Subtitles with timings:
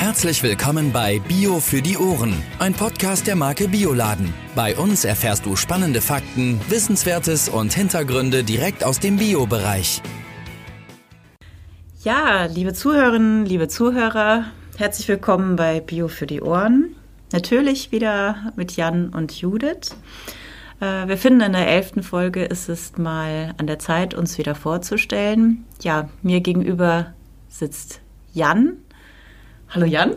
[0.00, 4.32] Herzlich willkommen bei Bio für die Ohren, ein Podcast der Marke Bioladen.
[4.54, 10.00] Bei uns erfährst du spannende Fakten, Wissenswertes und Hintergründe direkt aus dem Bio-Bereich.
[12.02, 14.46] Ja, liebe Zuhörerinnen, liebe Zuhörer,
[14.78, 16.96] herzlich willkommen bei Bio für die Ohren.
[17.30, 19.94] Natürlich wieder mit Jan und Judith.
[20.80, 24.54] Äh, wir finden, in der elften Folge ist es mal an der Zeit, uns wieder
[24.54, 25.66] vorzustellen.
[25.82, 27.12] Ja, mir gegenüber
[27.50, 28.00] sitzt
[28.32, 28.78] Jan.
[29.72, 30.14] Hallo Jan.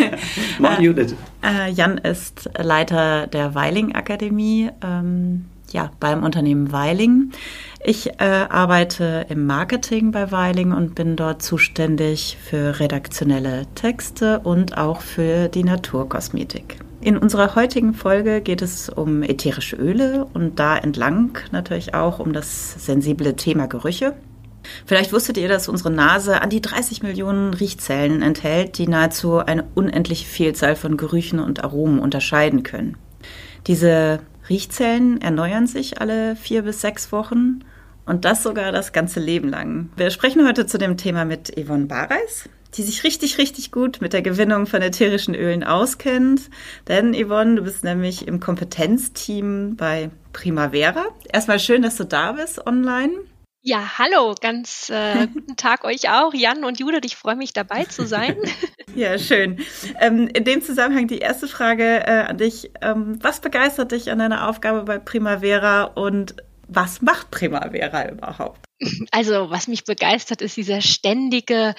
[0.58, 1.14] Moin Judith.
[1.42, 7.32] Äh, Jan ist Leiter der Weiling Akademie ähm, ja, beim Unternehmen Weiling.
[7.84, 14.78] Ich äh, arbeite im Marketing bei Weiling und bin dort zuständig für redaktionelle Texte und
[14.78, 16.78] auch für die Naturkosmetik.
[17.02, 22.32] In unserer heutigen Folge geht es um ätherische Öle und da entlang natürlich auch um
[22.32, 24.14] das sensible Thema Gerüche.
[24.86, 29.64] Vielleicht wusstet ihr, dass unsere Nase an die 30 Millionen Riechzellen enthält, die nahezu eine
[29.74, 32.96] unendliche Vielzahl von Gerüchen und Aromen unterscheiden können.
[33.66, 37.60] Diese Riechzellen erneuern sich alle vier bis sechs Wochen
[38.06, 39.90] und das sogar das ganze Leben lang.
[39.96, 44.12] Wir sprechen heute zu dem Thema mit Yvonne Bareis, die sich richtig, richtig gut mit
[44.12, 46.50] der Gewinnung von ätherischen Ölen auskennt.
[46.88, 51.06] Denn Yvonne, du bist nämlich im Kompetenzteam bei Primavera.
[51.32, 53.12] Erstmal schön, dass du da bist online.
[53.66, 57.00] Ja, hallo, ganz äh, guten Tag euch auch, Jan und Judith.
[57.04, 58.36] Ich freue mich dabei zu sein.
[58.94, 59.58] ja, schön.
[60.00, 62.72] Ähm, in dem Zusammenhang die erste Frage äh, an dich.
[62.82, 66.36] Ähm, was begeistert dich an deiner Aufgabe bei Primavera und
[66.68, 68.60] was macht Primavera überhaupt?
[69.12, 71.74] Also, was mich begeistert, ist dieser ständige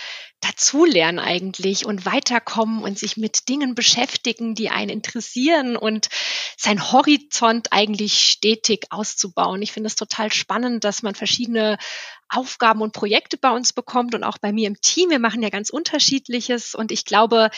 [0.45, 6.09] Dazulernen eigentlich und weiterkommen und sich mit Dingen beschäftigen, die einen interessieren und
[6.57, 9.61] sein Horizont eigentlich stetig auszubauen.
[9.61, 11.77] Ich finde es total spannend, dass man verschiedene
[12.29, 15.09] Aufgaben und Projekte bei uns bekommt und auch bei mir im Team.
[15.09, 17.49] Wir machen ja ganz unterschiedliches und ich glaube,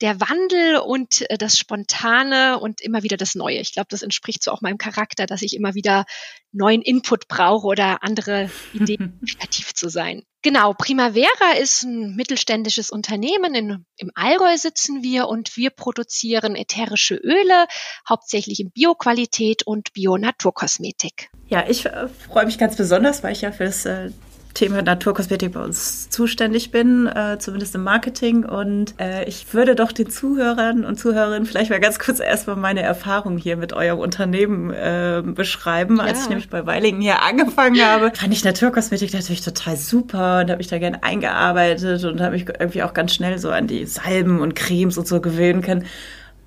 [0.00, 3.58] der Wandel und äh, das Spontane und immer wieder das Neue.
[3.60, 6.04] Ich glaube, das entspricht so auch meinem Charakter, dass ich immer wieder
[6.52, 10.22] neuen Input brauche oder andere Ideen, kreativ zu sein.
[10.42, 13.54] Genau, Primavera ist ein mittelständisches Unternehmen.
[13.54, 17.66] In, Im Allgäu sitzen wir und wir produzieren ätherische Öle,
[18.06, 21.30] hauptsächlich in Bioqualität und Bio-Naturkosmetik.
[21.54, 24.10] Ja, ich äh, freue mich ganz besonders, weil ich ja für das äh,
[24.54, 28.44] Thema Naturkosmetik bei uns zuständig bin, äh, zumindest im Marketing.
[28.44, 32.82] Und äh, ich würde doch den Zuhörern und Zuhörerinnen vielleicht mal ganz kurz erstmal meine
[32.82, 35.98] Erfahrung hier mit eurem Unternehmen äh, beschreiben.
[35.98, 36.02] Ja.
[36.02, 40.50] Als ich nämlich bei Weilingen hier angefangen habe, fand ich Naturkosmetik natürlich total super und
[40.50, 43.86] habe mich da gerne eingearbeitet und habe mich irgendwie auch ganz schnell so an die
[43.86, 45.86] Salben und Cremes und so gewöhnen können.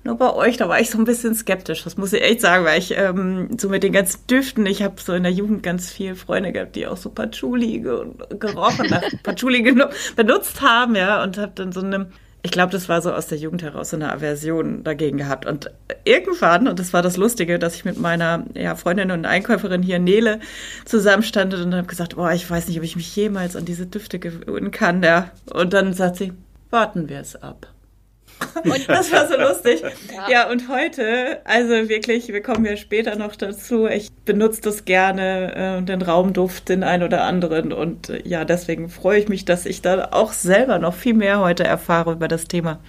[0.04, 2.64] Nur bei euch, da war ich so ein bisschen skeptisch, das muss ich echt sagen,
[2.64, 5.90] weil ich ähm, so mit den ganzen Düften, ich habe so in der Jugend ganz
[5.90, 8.06] viele Freunde gehabt, die auch so Patchouli ge
[8.38, 9.74] gerochen, nach Patchouli
[10.14, 12.06] benutzt haben, ja, und habe dann so eine,
[12.42, 15.44] ich glaube, das war so aus der Jugend heraus so eine Aversion dagegen gehabt.
[15.44, 15.70] Und
[16.04, 19.98] irgendwann, und das war das Lustige, dass ich mit meiner ja, Freundin und Einkäuferin hier
[19.98, 20.38] Nele
[20.84, 24.20] zusammenstand und habe gesagt, oh, ich weiß nicht, ob ich mich jemals an diese Düfte
[24.20, 25.32] gewöhnen kann, ja.
[25.52, 26.32] Und dann sagt sie,
[26.70, 27.66] warten wir es ab.
[28.64, 29.82] Und das war so lustig.
[30.12, 30.30] Ja.
[30.30, 30.50] ja.
[30.50, 33.86] und heute, also wirklich, wir kommen ja später noch dazu.
[33.86, 37.72] Ich benutze das gerne, äh, den Raumduft, den ein oder anderen.
[37.72, 41.40] Und äh, ja, deswegen freue ich mich, dass ich da auch selber noch viel mehr
[41.40, 42.80] heute erfahre über das Thema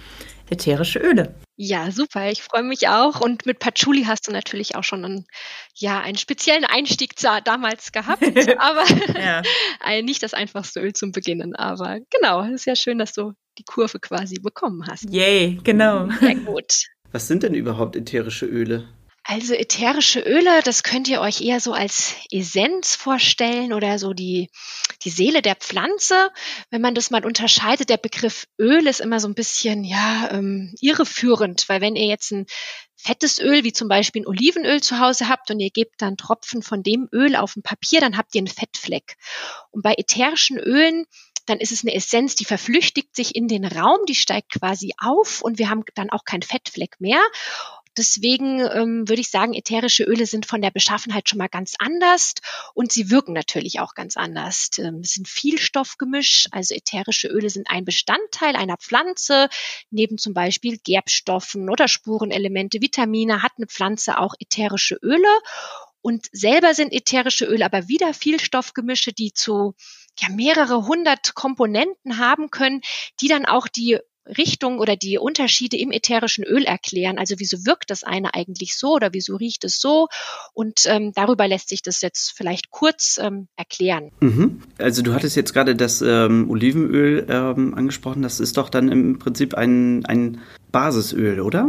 [0.50, 1.34] ätherische Öle.
[1.56, 2.30] Ja, super.
[2.30, 3.20] Ich freue mich auch.
[3.20, 5.26] Und mit Patchouli hast du natürlich auch schon einen,
[5.74, 8.22] ja, einen speziellen Einstieg damals gehabt.
[8.58, 8.84] aber
[9.18, 9.42] ja.
[10.02, 11.54] nicht das einfachste Öl zum Beginnen.
[11.54, 15.04] Aber genau, es ist ja schön, dass du die Kurve quasi bekommen hast.
[15.10, 16.08] Yay, genau.
[16.20, 16.86] Sehr gut.
[17.12, 18.88] Was sind denn überhaupt ätherische Öle?
[19.22, 24.48] Also ätherische Öle, das könnt ihr euch eher so als Essenz vorstellen oder so die,
[25.04, 26.30] die Seele der Pflanze.
[26.70, 30.74] Wenn man das mal unterscheidet, der Begriff Öl ist immer so ein bisschen, ja, ähm,
[30.80, 32.46] irreführend, weil wenn ihr jetzt ein
[32.96, 36.62] fettes Öl, wie zum Beispiel ein Olivenöl zu Hause habt und ihr gebt dann Tropfen
[36.62, 39.16] von dem Öl auf ein Papier, dann habt ihr einen Fettfleck.
[39.70, 41.04] Und bei ätherischen Ölen
[41.50, 45.42] dann ist es eine Essenz, die verflüchtigt sich in den Raum, die steigt quasi auf
[45.42, 47.20] und wir haben dann auch keinen Fettfleck mehr.
[47.96, 52.34] Deswegen ähm, würde ich sagen, ätherische Öle sind von der Beschaffenheit schon mal ganz anders
[52.72, 54.70] und sie wirken natürlich auch ganz anders.
[54.78, 59.48] Ähm, es sind Vielstoffgemisch, also ätherische Öle sind ein Bestandteil einer Pflanze.
[59.90, 65.28] Neben zum Beispiel Gerbstoffen oder Spurenelemente, Vitamine hat eine Pflanze auch ätherische Öle.
[66.02, 69.74] Und selber sind ätherische Öle aber wieder Vielstoffgemische, die zu
[70.18, 72.80] ja mehrere hundert Komponenten haben können,
[73.20, 77.18] die dann auch die Richtung oder die Unterschiede im ätherischen Öl erklären.
[77.18, 80.08] Also wieso wirkt das eine eigentlich so oder wieso riecht es so?
[80.52, 84.10] Und ähm, darüber lässt sich das jetzt vielleicht kurz ähm, erklären.
[84.20, 84.62] Mhm.
[84.78, 88.22] Also du hattest jetzt gerade das ähm, Olivenöl ähm, angesprochen.
[88.22, 90.40] Das ist doch dann im Prinzip ein, ein
[90.70, 91.68] Basisöl, oder?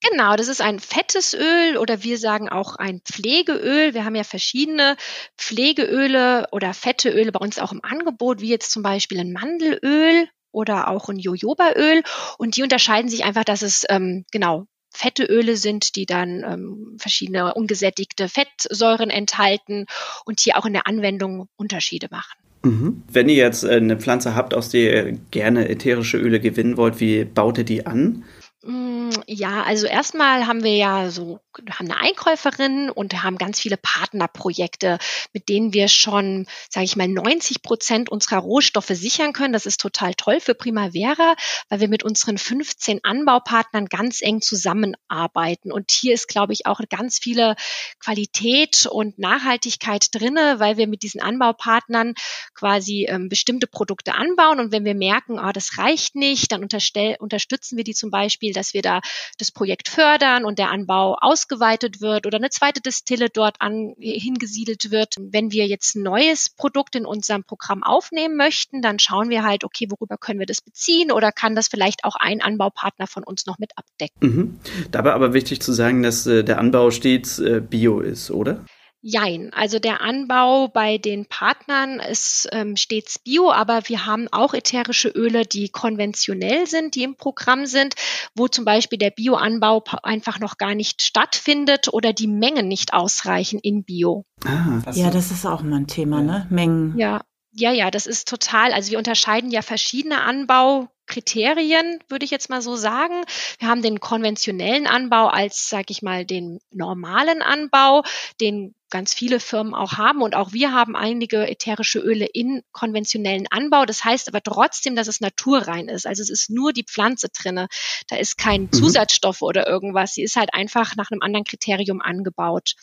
[0.00, 3.94] Genau, das ist ein fettes Öl oder wir sagen auch ein Pflegeöl.
[3.94, 4.96] Wir haben ja verschiedene
[5.38, 10.28] Pflegeöle oder fette Öle bei uns auch im Angebot, wie jetzt zum Beispiel ein Mandelöl
[10.52, 12.02] oder auch ein Jojobaöl.
[12.38, 16.96] Und die unterscheiden sich einfach, dass es ähm, genau fette Öle sind, die dann ähm,
[16.98, 19.86] verschiedene ungesättigte Fettsäuren enthalten
[20.24, 22.38] und hier auch in der Anwendung Unterschiede machen.
[22.64, 23.02] Mhm.
[23.10, 27.00] Wenn ihr jetzt äh, eine Pflanze habt, aus der ihr gerne ätherische Öle gewinnen wollt,
[27.00, 28.24] wie baut ihr die an?
[28.64, 33.76] Mm, ja, also erstmal haben wir ja so, haben eine Einkäuferin und haben ganz viele
[33.76, 34.98] Partnerprojekte,
[35.32, 39.52] mit denen wir schon, sage ich mal, 90 Prozent unserer Rohstoffe sichern können.
[39.52, 41.34] Das ist total toll für Primavera,
[41.70, 45.72] weil wir mit unseren 15 Anbaupartnern ganz eng zusammenarbeiten.
[45.72, 47.56] Und hier ist, glaube ich, auch ganz viele
[47.98, 52.14] Qualität und Nachhaltigkeit drinne, weil wir mit diesen Anbaupartnern
[52.54, 54.60] quasi ähm, bestimmte Produkte anbauen.
[54.60, 58.62] Und wenn wir merken, ah, das reicht nicht, dann unterstützen wir die zum Beispiel Beispiel,
[58.62, 59.00] dass wir da
[59.38, 64.90] das Projekt fördern und der Anbau ausgeweitet wird oder eine zweite Distille dort an, hingesiedelt
[64.90, 65.16] wird.
[65.18, 69.64] Wenn wir jetzt ein neues Produkt in unserem Programm aufnehmen möchten, dann schauen wir halt,
[69.64, 73.46] okay, worüber können wir das beziehen oder kann das vielleicht auch ein Anbaupartner von uns
[73.46, 74.20] noch mit abdecken.
[74.20, 74.60] Mhm.
[74.90, 78.64] Dabei aber wichtig zu sagen, dass äh, der Anbau stets äh, bio ist, oder?
[79.04, 79.52] Jein.
[79.52, 85.08] Also der Anbau bei den Partnern ist ähm, stets bio, aber wir haben auch ätherische
[85.08, 87.96] Öle, die konventionell sind, die im Programm sind,
[88.36, 93.58] wo zum Beispiel der Bioanbau einfach noch gar nicht stattfindet oder die Mengen nicht ausreichen
[93.58, 94.24] in Bio.
[94.44, 96.46] Ah, ja, das ist auch mal ein Thema, ne?
[96.50, 96.96] Mengen.
[96.96, 97.22] Ja,
[97.52, 98.72] ja, ja, das ist total.
[98.72, 103.24] Also wir unterscheiden ja verschiedene Anbau Kriterien, würde ich jetzt mal so sagen.
[103.58, 108.02] Wir haben den konventionellen Anbau als, sage ich mal, den normalen Anbau,
[108.40, 113.46] den ganz viele Firmen auch haben und auch wir haben einige ätherische Öle in konventionellen
[113.50, 113.84] Anbau.
[113.84, 116.06] Das heißt aber trotzdem, dass es naturrein ist.
[116.06, 117.68] Also es ist nur die Pflanze drinne.
[118.08, 118.72] Da ist kein mhm.
[118.72, 120.14] Zusatzstoff oder irgendwas.
[120.14, 122.74] Sie ist halt einfach nach einem anderen Kriterium angebaut.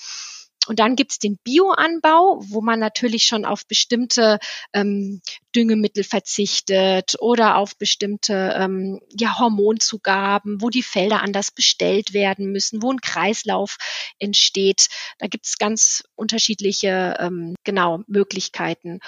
[0.70, 4.38] Und dann gibt's den Bioanbau, wo man natürlich schon auf bestimmte
[4.72, 5.20] ähm,
[5.56, 12.84] Düngemittel verzichtet oder auf bestimmte ähm, ja, Hormonzugaben, wo die Felder anders bestellt werden müssen,
[12.84, 13.78] wo ein Kreislauf
[14.20, 14.90] entsteht.
[15.18, 19.00] Da gibt's ganz unterschiedliche ähm, genau Möglichkeiten.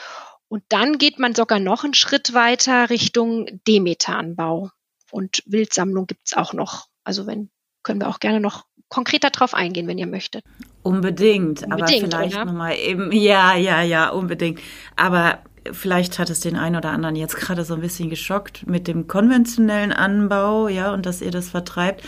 [0.48, 4.72] Und dann geht man sogar noch einen Schritt weiter Richtung Demeteranbau.
[5.12, 6.88] Und Wildsammlung gibt's auch noch.
[7.04, 7.52] Also wenn
[7.84, 10.44] können wir auch gerne noch konkreter drauf eingehen, wenn ihr möchtet.
[10.84, 14.60] Unbedingt, unbedingt aber vielleicht nochmal eben, ja, ja, ja, unbedingt.
[14.96, 15.40] Aber
[15.72, 19.08] vielleicht hat es den einen oder anderen jetzt gerade so ein bisschen geschockt mit dem
[19.08, 22.04] konventionellen Anbau, ja, und dass ihr das vertreibt.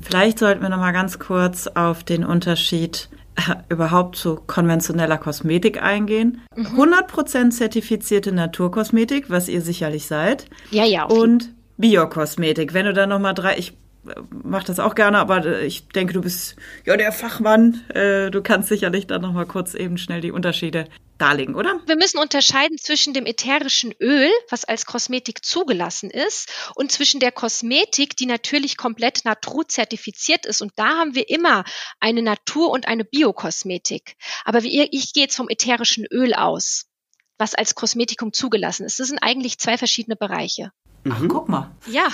[0.00, 6.42] Vielleicht sollten wir nochmal ganz kurz auf den Unterschied äh, überhaupt zu konventioneller Kosmetik eingehen.
[6.54, 6.66] Mhm.
[6.66, 10.46] 100% zertifizierte Naturkosmetik, was ihr sicherlich seid.
[10.70, 11.04] Ja, ja.
[11.04, 12.74] Und Biokosmetik.
[12.74, 13.74] Wenn du da nochmal drei, ich
[14.42, 17.84] mache das auch gerne, aber äh, ich denke, du bist ja der Fachmann.
[17.90, 21.80] Äh, du kannst sicherlich dann noch mal kurz eben schnell die Unterschiede darlegen, oder?
[21.86, 27.32] Wir müssen unterscheiden zwischen dem ätherischen Öl, was als Kosmetik zugelassen ist, und zwischen der
[27.32, 30.62] Kosmetik, die natürlich komplett naturzertifiziert ist.
[30.62, 31.64] Und da haben wir immer
[31.98, 34.14] eine Natur- und eine Biokosmetik.
[34.44, 36.84] Aber wie, ich gehe jetzt vom ätherischen Öl aus
[37.40, 38.98] was als Kosmetikum zugelassen ist.
[38.98, 40.72] Das sind eigentlich zwei verschiedene Bereiche.
[41.10, 41.28] Ach, mhm.
[41.28, 41.70] guck mal.
[41.86, 42.08] Ja,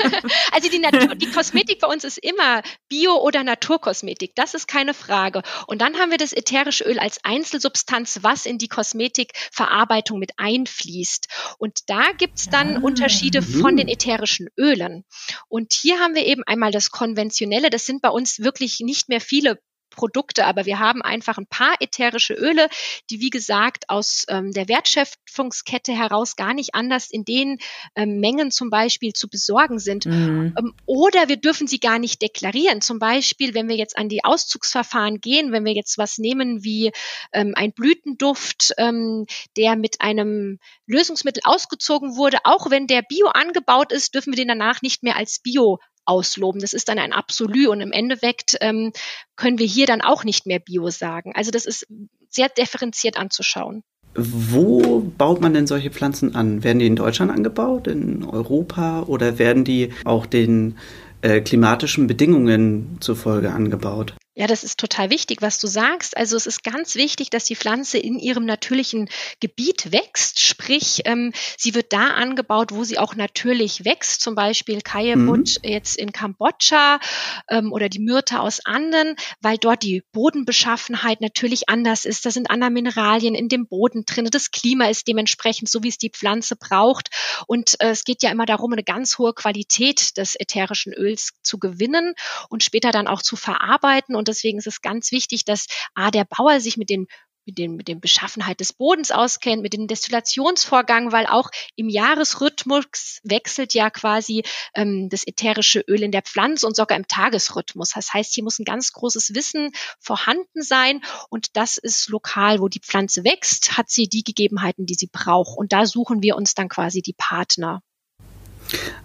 [0.52, 4.34] also die, Natur, die Kosmetik bei uns ist immer Bio- oder Naturkosmetik.
[4.34, 5.42] Das ist keine Frage.
[5.66, 11.28] Und dann haben wir das ätherische Öl als Einzelsubstanz, was in die Kosmetikverarbeitung mit einfließt.
[11.58, 13.60] Und da gibt's dann ah, Unterschiede mhm.
[13.60, 15.04] von den ätherischen Ölen.
[15.48, 17.70] Und hier haben wir eben einmal das konventionelle.
[17.70, 19.60] Das sind bei uns wirklich nicht mehr viele
[20.00, 22.68] Produkte, aber wir haben einfach ein paar ätherische Öle,
[23.10, 27.58] die wie gesagt aus ähm, der Wertschöpfungskette heraus gar nicht anders in den
[27.94, 30.06] ähm, Mengen zum Beispiel zu besorgen sind.
[30.06, 30.54] Mhm.
[30.58, 32.80] Ähm, oder wir dürfen sie gar nicht deklarieren.
[32.80, 36.92] Zum Beispiel, wenn wir jetzt an die Auszugsverfahren gehen, wenn wir jetzt was nehmen wie
[37.34, 39.26] ähm, ein Blütenduft, ähm,
[39.58, 44.48] der mit einem Lösungsmittel ausgezogen wurde, auch wenn der Bio angebaut ist, dürfen wir den
[44.48, 46.60] danach nicht mehr als Bio ausloben.
[46.60, 48.92] Das ist dann ein Absolut und im Endeffekt ähm,
[49.36, 51.32] können wir hier dann auch nicht mehr Bio sagen.
[51.34, 51.86] Also das ist
[52.28, 53.82] sehr differenziert anzuschauen.
[54.14, 56.64] Wo baut man denn solche Pflanzen an?
[56.64, 60.78] Werden die in Deutschland angebaut, in Europa oder werden die auch den
[61.22, 64.14] äh, klimatischen Bedingungen zufolge angebaut?
[64.36, 66.16] Ja, das ist total wichtig, was du sagst.
[66.16, 69.08] Also es ist ganz wichtig, dass die Pflanze in ihrem natürlichen
[69.40, 74.82] Gebiet wächst, sprich ähm, sie wird da angebaut, wo sie auch natürlich wächst, zum Beispiel
[74.82, 75.68] Kajebut mhm.
[75.68, 77.00] jetzt in Kambodscha
[77.48, 82.24] ähm, oder die Myrte aus Anden, weil dort die Bodenbeschaffenheit natürlich anders ist.
[82.24, 84.28] Da sind andere Mineralien in dem Boden drin.
[84.30, 87.08] Das Klima ist dementsprechend so, wie es die Pflanze braucht.
[87.48, 91.58] Und äh, es geht ja immer darum, eine ganz hohe Qualität des ätherischen Öls zu
[91.58, 92.14] gewinnen
[92.48, 96.24] und später dann auch zu verarbeiten und deswegen ist es ganz wichtig, dass A, der
[96.24, 97.06] Bauer sich mit den
[97.46, 103.20] mit dem, mit dem Beschaffenheit des Bodens auskennt, mit dem Destillationsvorgang, weil auch im Jahresrhythmus
[103.24, 107.90] wechselt ja quasi ähm, das ätherische Öl in der Pflanze und sogar im Tagesrhythmus.
[107.94, 112.68] Das heißt, hier muss ein ganz großes Wissen vorhanden sein und das ist lokal, wo
[112.68, 115.56] die Pflanze wächst, hat sie die Gegebenheiten, die sie braucht.
[115.56, 117.82] Und da suchen wir uns dann quasi die Partner.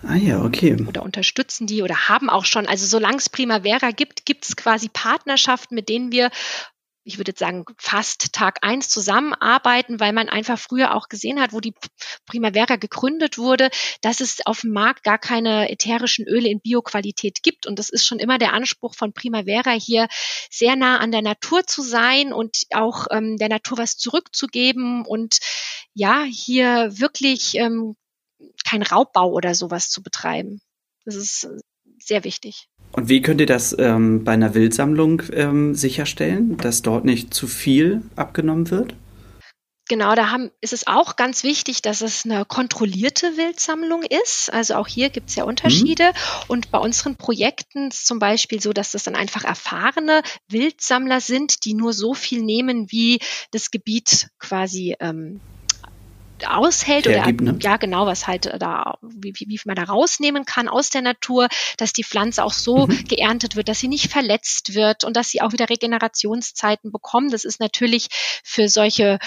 [0.03, 0.75] Ah ja, okay.
[0.88, 4.89] Oder unterstützen die oder haben auch schon, also solange es Primavera gibt, gibt es quasi
[4.89, 6.29] Partnerschaften, mit denen wir
[7.07, 11.53] ich würde jetzt sagen, fast Tag eins zusammenarbeiten, weil man einfach früher auch gesehen hat,
[11.53, 11.75] wo die
[12.25, 13.69] Primavera gegründet wurde,
[14.01, 17.67] dass es auf dem Markt gar keine ätherischen Öle in Bioqualität gibt.
[17.67, 20.07] Und das ist schon immer der Anspruch von Primavera, hier
[20.50, 25.38] sehr nah an der Natur zu sein und auch ähm, der Natur was zurückzugeben und
[25.93, 27.95] ja, hier wirklich ähm,
[28.63, 30.61] kein Raubbau oder sowas zu betreiben.
[31.05, 31.57] Das ist äh,
[31.99, 32.67] sehr wichtig.
[32.91, 37.47] Und wie könnt ihr das ähm, bei einer Wildsammlung ähm, sicherstellen, dass dort nicht zu
[37.47, 38.95] viel abgenommen wird?
[39.87, 44.51] Genau, da haben, ist es auch ganz wichtig, dass es eine kontrollierte Wildsammlung ist.
[44.51, 46.05] Also auch hier gibt es ja Unterschiede.
[46.05, 46.43] Mhm.
[46.47, 51.65] Und bei unseren Projekten ist zum Beispiel so, dass das dann einfach erfahrene Wildsammler sind,
[51.65, 53.19] die nur so viel nehmen, wie
[53.51, 55.39] das Gebiet quasi ähm,
[56.47, 57.57] aushält oder ne?
[57.61, 61.01] ja genau was halt äh, da wie, wie, wie man da rausnehmen kann aus der
[61.01, 63.05] Natur, dass die Pflanze auch so mhm.
[63.07, 67.29] geerntet wird, dass sie nicht verletzt wird und dass sie auch wieder Regenerationszeiten bekommen.
[67.29, 68.07] Das ist natürlich
[68.43, 69.19] für solche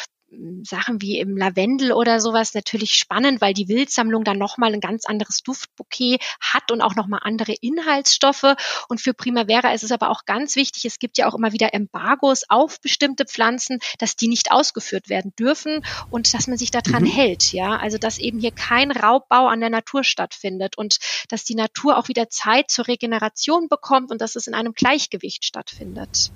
[0.63, 5.07] Sachen wie im Lavendel oder sowas natürlich spannend, weil die Wildsammlung dann nochmal ein ganz
[5.07, 8.55] anderes Duftbouquet hat und auch nochmal andere Inhaltsstoffe.
[8.89, 11.73] Und für Primavera ist es aber auch ganz wichtig, es gibt ja auch immer wieder
[11.73, 17.05] Embargos auf bestimmte Pflanzen, dass die nicht ausgeführt werden dürfen und dass man sich daran
[17.05, 17.11] mhm.
[17.11, 17.53] hält.
[17.53, 21.97] Ja, also dass eben hier kein Raubbau an der Natur stattfindet und dass die Natur
[21.97, 26.31] auch wieder Zeit zur Regeneration bekommt und dass es in einem Gleichgewicht stattfindet.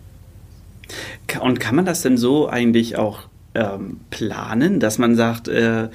[1.41, 5.89] Und kann man das denn so eigentlich auch ähm, planen, dass man sagt, äh,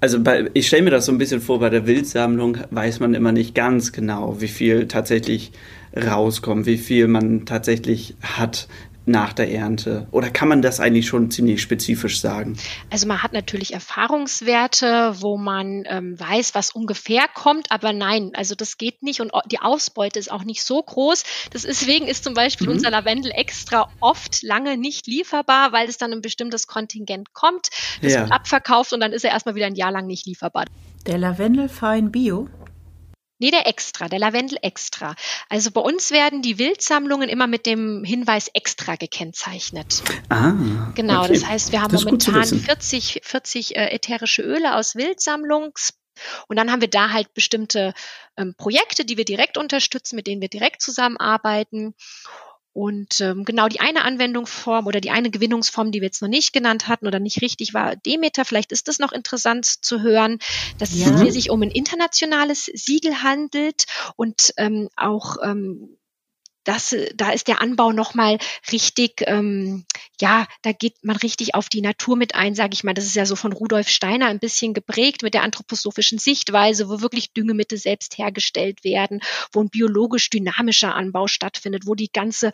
[0.00, 3.14] also bei, ich stelle mir das so ein bisschen vor, bei der Wildsammlung weiß man
[3.14, 5.52] immer nicht ganz genau, wie viel tatsächlich
[5.94, 8.68] rauskommt, wie viel man tatsächlich hat
[9.10, 10.06] nach der Ernte?
[10.10, 12.56] Oder kann man das eigentlich schon ziemlich spezifisch sagen?
[12.90, 18.54] Also man hat natürlich Erfahrungswerte, wo man ähm, weiß, was ungefähr kommt, aber nein, also
[18.54, 21.24] das geht nicht und die Ausbeute ist auch nicht so groß.
[21.52, 22.74] deswegen ist zum Beispiel mhm.
[22.74, 27.68] unser Lavendel extra oft lange nicht lieferbar, weil es dann ein bestimmtes Kontingent kommt,
[28.02, 28.20] das ja.
[28.20, 30.64] wird abverkauft und dann ist er erstmal wieder ein Jahr lang nicht lieferbar.
[31.06, 32.48] Der Lavendel fein Bio?
[33.40, 35.16] Nee, der Extra, der Lavendel Extra.
[35.48, 40.02] Also bei uns werden die Wildsammlungen immer mit dem Hinweis Extra gekennzeichnet.
[40.28, 40.52] Ah.
[40.94, 41.32] Genau, okay.
[41.32, 45.94] das heißt, wir haben momentan 40, 40 äh, ätherische Öle aus Wildsammlungs
[46.48, 47.94] und dann haben wir da halt bestimmte
[48.36, 51.94] ähm, Projekte, die wir direkt unterstützen, mit denen wir direkt zusammenarbeiten.
[52.72, 56.52] Und ähm, genau die eine Anwendungsform oder die eine Gewinnungsform, die wir jetzt noch nicht
[56.52, 60.38] genannt hatten oder nicht richtig war, Demeter, vielleicht ist das noch interessant zu hören,
[60.78, 61.08] dass ja.
[61.08, 63.86] es hier sich um ein internationales Siegel handelt
[64.16, 65.96] und ähm, auch ähm,
[66.70, 68.38] das, da ist der Anbau nochmal
[68.70, 69.84] richtig, ähm,
[70.20, 72.94] ja, da geht man richtig auf die Natur mit ein, sage ich mal.
[72.94, 77.00] Das ist ja so von Rudolf Steiner ein bisschen geprägt mit der anthroposophischen Sichtweise, wo
[77.00, 79.20] wirklich Düngemittel selbst hergestellt werden,
[79.52, 82.52] wo ein biologisch dynamischer Anbau stattfindet, wo die ganze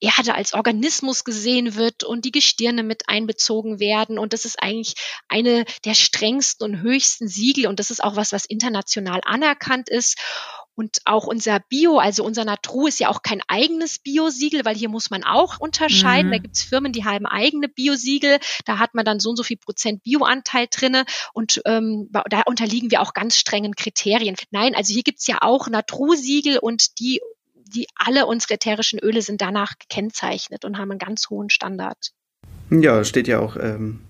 [0.00, 4.18] Erde als Organismus gesehen wird und die Gestirne mit einbezogen werden.
[4.18, 4.94] Und das ist eigentlich
[5.28, 7.68] eine der strengsten und höchsten Siegel.
[7.68, 10.18] Und das ist auch was, was international anerkannt ist.
[10.76, 14.88] Und auch unser Bio, also unser Natru ist ja auch kein eigenes Bio-Siegel, weil hier
[14.90, 16.28] muss man auch unterscheiden.
[16.28, 16.32] Mhm.
[16.32, 18.38] Da gibt's Firmen, die haben eigene Bio-Siegel.
[18.66, 21.04] Da hat man dann so und so viel Prozent Bio-Anteil drinne.
[21.32, 24.36] Und ähm, da unterliegen wir auch ganz strengen Kriterien.
[24.50, 27.20] Nein, also hier gibt's ja auch Natru-Siegel und die
[27.68, 32.12] die alle unsere ätherischen Öle sind danach gekennzeichnet und haben einen ganz hohen Standard.
[32.70, 34.05] Ja, steht ja auch ähm,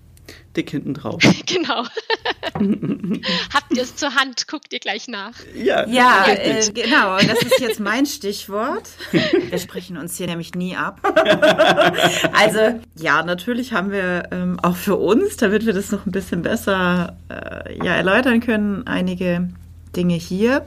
[0.55, 1.21] dick hinten drauf.
[1.45, 1.83] genau.
[3.53, 4.47] Habt ihr es zur Hand?
[4.47, 5.33] Guckt ihr gleich nach.
[5.55, 7.17] Ja, ja äh, genau.
[7.17, 8.89] Das ist jetzt mein Stichwort.
[9.11, 11.01] Wir sprechen uns hier nämlich nie ab.
[12.33, 16.41] also ja, natürlich haben wir ähm, auch für uns, damit wir das noch ein bisschen
[16.41, 19.49] besser äh, ja, erläutern können, einige
[19.95, 20.65] Dinge hier.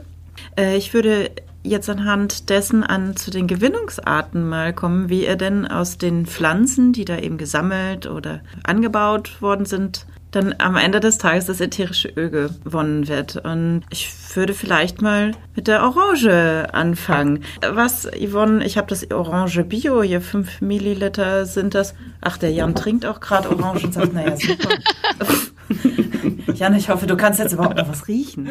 [0.57, 1.31] Äh, ich würde
[1.63, 6.93] jetzt anhand dessen an zu den Gewinnungsarten mal kommen, wie ihr denn aus den Pflanzen,
[6.93, 12.07] die da eben gesammelt oder angebaut worden sind, dann am Ende des Tages das ätherische
[12.07, 13.35] Öl gewonnen wird.
[13.35, 17.43] Und ich würde vielleicht mal mit der Orange anfangen.
[17.69, 21.93] Was, Yvonne, ich habe das Orange Bio, hier fünf Milliliter sind das.
[22.21, 24.69] Ach, der Jan trinkt auch gerade Orange und sagt, naja, super.
[26.53, 28.49] Jan, ich hoffe, du kannst jetzt überhaupt noch was riechen.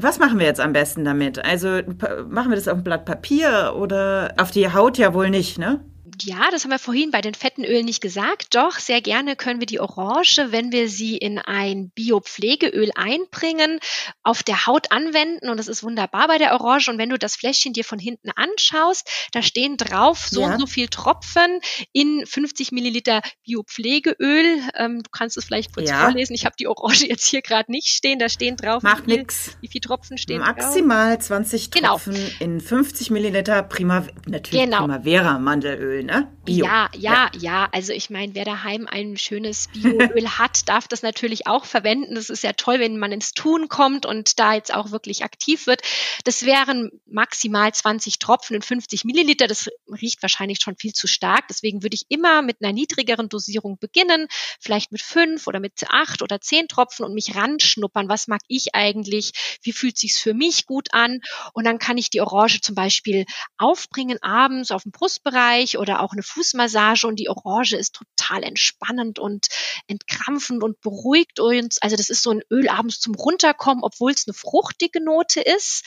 [0.00, 1.44] Was machen wir jetzt am besten damit?
[1.44, 1.80] Also
[2.28, 5.80] machen wir das auf ein Blatt Papier oder auf die Haut ja wohl nicht, ne?
[6.22, 8.54] Ja, das haben wir vorhin bei den fetten Ölen nicht gesagt.
[8.54, 13.80] Doch, sehr gerne können wir die Orange, wenn wir sie in ein Biopflegeöl einbringen,
[14.22, 15.48] auf der Haut anwenden.
[15.48, 16.90] Und das ist wunderbar bei der Orange.
[16.90, 20.52] Und wenn du das Fläschchen dir von hinten anschaust, da stehen drauf so ja.
[20.52, 21.60] und so viel Tropfen
[21.92, 24.60] in 50 Milliliter Biopflegeöl.
[24.74, 26.02] Ähm, du kannst es vielleicht kurz ja.
[26.02, 26.34] vorlesen.
[26.34, 28.18] Ich habe die Orange jetzt hier gerade nicht stehen.
[28.18, 28.82] Da stehen drauf.
[28.82, 29.56] Macht nichts.
[29.60, 31.26] Wie viele Tropfen stehen Maximal drauf?
[31.26, 31.88] 20 genau.
[31.90, 32.28] Tropfen genau.
[32.40, 34.78] in 50 Milliliter Prima, natürlich genau.
[34.78, 36.32] Primavera Mandelöl ne?
[36.44, 36.64] Bio.
[36.64, 37.68] Ja, ja, ja, ja.
[37.72, 42.14] Also ich meine, wer daheim ein schönes Bioöl hat, darf das natürlich auch verwenden.
[42.14, 45.66] Das ist ja toll, wenn man ins Tun kommt und da jetzt auch wirklich aktiv
[45.66, 45.82] wird.
[46.24, 49.46] Das wären maximal 20 Tropfen und 50 Milliliter.
[49.46, 51.48] Das riecht wahrscheinlich schon viel zu stark.
[51.48, 54.26] Deswegen würde ich immer mit einer niedrigeren Dosierung beginnen,
[54.60, 58.08] vielleicht mit fünf oder mit acht oder zehn Tropfen und mich ranschnuppern.
[58.08, 59.32] Was mag ich eigentlich?
[59.62, 61.20] Wie fühlt sich's für mich gut an?
[61.52, 63.24] Und dann kann ich die Orange zum Beispiel
[63.56, 68.42] aufbringen abends auf dem Brustbereich oder oder auch eine Fußmassage und die Orange ist total
[68.42, 69.46] entspannend und
[69.86, 71.80] entkrampfend und beruhigt uns.
[71.80, 75.84] Also das ist so ein Öl abends zum Runterkommen, obwohl es eine fruchtige Note ist.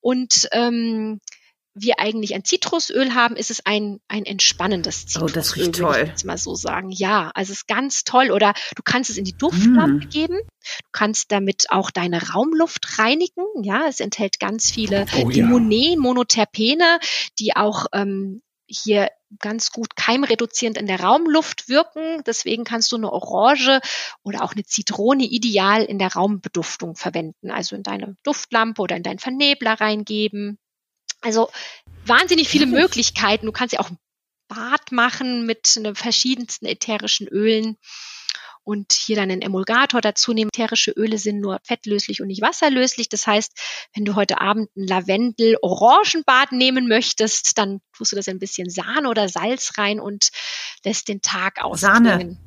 [0.00, 1.20] Und ähm,
[1.74, 5.30] wir eigentlich ein Zitrusöl haben, ist es ein, ein entspannendes Zitrusöl.
[5.30, 6.00] Oh, das riecht toll.
[6.02, 6.90] Ich jetzt mal so sagen.
[6.90, 8.30] Ja, also es ist ganz toll.
[8.30, 10.10] Oder du kannst es in die Duftlampe mm.
[10.10, 10.38] geben.
[10.38, 13.44] Du kannst damit auch deine Raumluft reinigen.
[13.62, 15.98] Ja, es enthält ganz viele oh, Limonen, ja.
[15.98, 16.98] Monoterpene,
[17.38, 22.22] die auch ähm, hier ganz gut keimreduzierend in der Raumluft wirken.
[22.26, 23.80] Deswegen kannst du eine Orange
[24.22, 27.50] oder auch eine Zitrone ideal in der Raumbeduftung verwenden.
[27.50, 30.58] Also in deine Duftlampe oder in deinen Vernebler reingeben.
[31.20, 31.50] Also
[32.06, 33.46] wahnsinnig viele Möglichkeiten.
[33.46, 33.98] Du kannst ja auch ein
[34.48, 37.78] Bad machen mit verschiedensten ätherischen Ölen
[38.64, 40.50] und hier dann einen Emulgator dazu nehmen.
[40.52, 43.08] Ätherische Öle sind nur fettlöslich und nicht wasserlöslich.
[43.08, 43.52] Das heißt,
[43.94, 49.08] wenn du heute Abend ein Lavendel-Orangenbad nehmen möchtest, dann tust du das ein bisschen Sahne
[49.08, 50.30] oder Salz rein und
[50.84, 52.02] lässt den Tag ausklingen.
[52.04, 52.38] Sahne.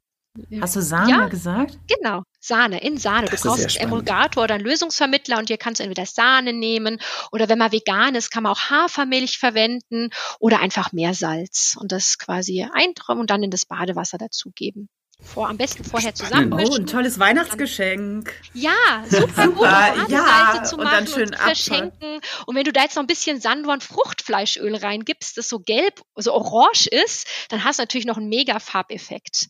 [0.59, 1.79] Hast du Sahne ja, gesagt?
[1.87, 3.27] Genau, Sahne, in Sahne.
[3.27, 6.99] Das du brauchst einen Emulgator oder einen Lösungsvermittler und hier kannst du entweder Sahne nehmen
[7.31, 12.17] oder wenn man vegan ist, kann man auch Hafermilch verwenden oder einfach Meersalz und das
[12.17, 14.89] quasi einträumen und dann in das Badewasser dazugeben
[15.21, 16.71] vor, am besten vorher zusammenmischen.
[16.71, 18.33] Oh, ein tolles Weihnachtsgeschenk.
[18.53, 18.71] Ja,
[19.09, 19.93] super, super.
[19.97, 22.21] gut, ja, zu machen und, dann schön und verschenken.
[22.45, 26.33] Und wenn du da jetzt noch ein bisschen Sanddorn Fruchtfleischöl reingibst, das so gelb, so
[26.33, 29.49] orange ist, dann hast du natürlich noch einen mega Farbeffekt.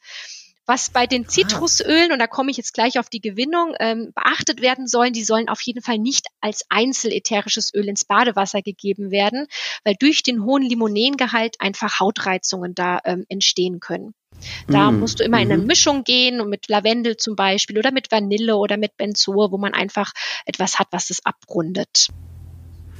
[0.65, 4.61] Was bei den Zitrusölen, und da komme ich jetzt gleich auf die Gewinnung, ähm, beachtet
[4.61, 9.45] werden sollen, die sollen auf jeden Fall nicht als einzelätherisches Öl ins Badewasser gegeben werden,
[9.83, 14.13] weil durch den hohen Limonengehalt einfach Hautreizungen da ähm, entstehen können.
[14.67, 14.99] Da mm.
[14.99, 15.67] musst du immer in eine mhm.
[15.67, 19.73] Mischung gehen und mit Lavendel zum Beispiel oder mit Vanille oder mit Benzol, wo man
[19.73, 20.11] einfach
[20.45, 22.09] etwas hat, was es abrundet.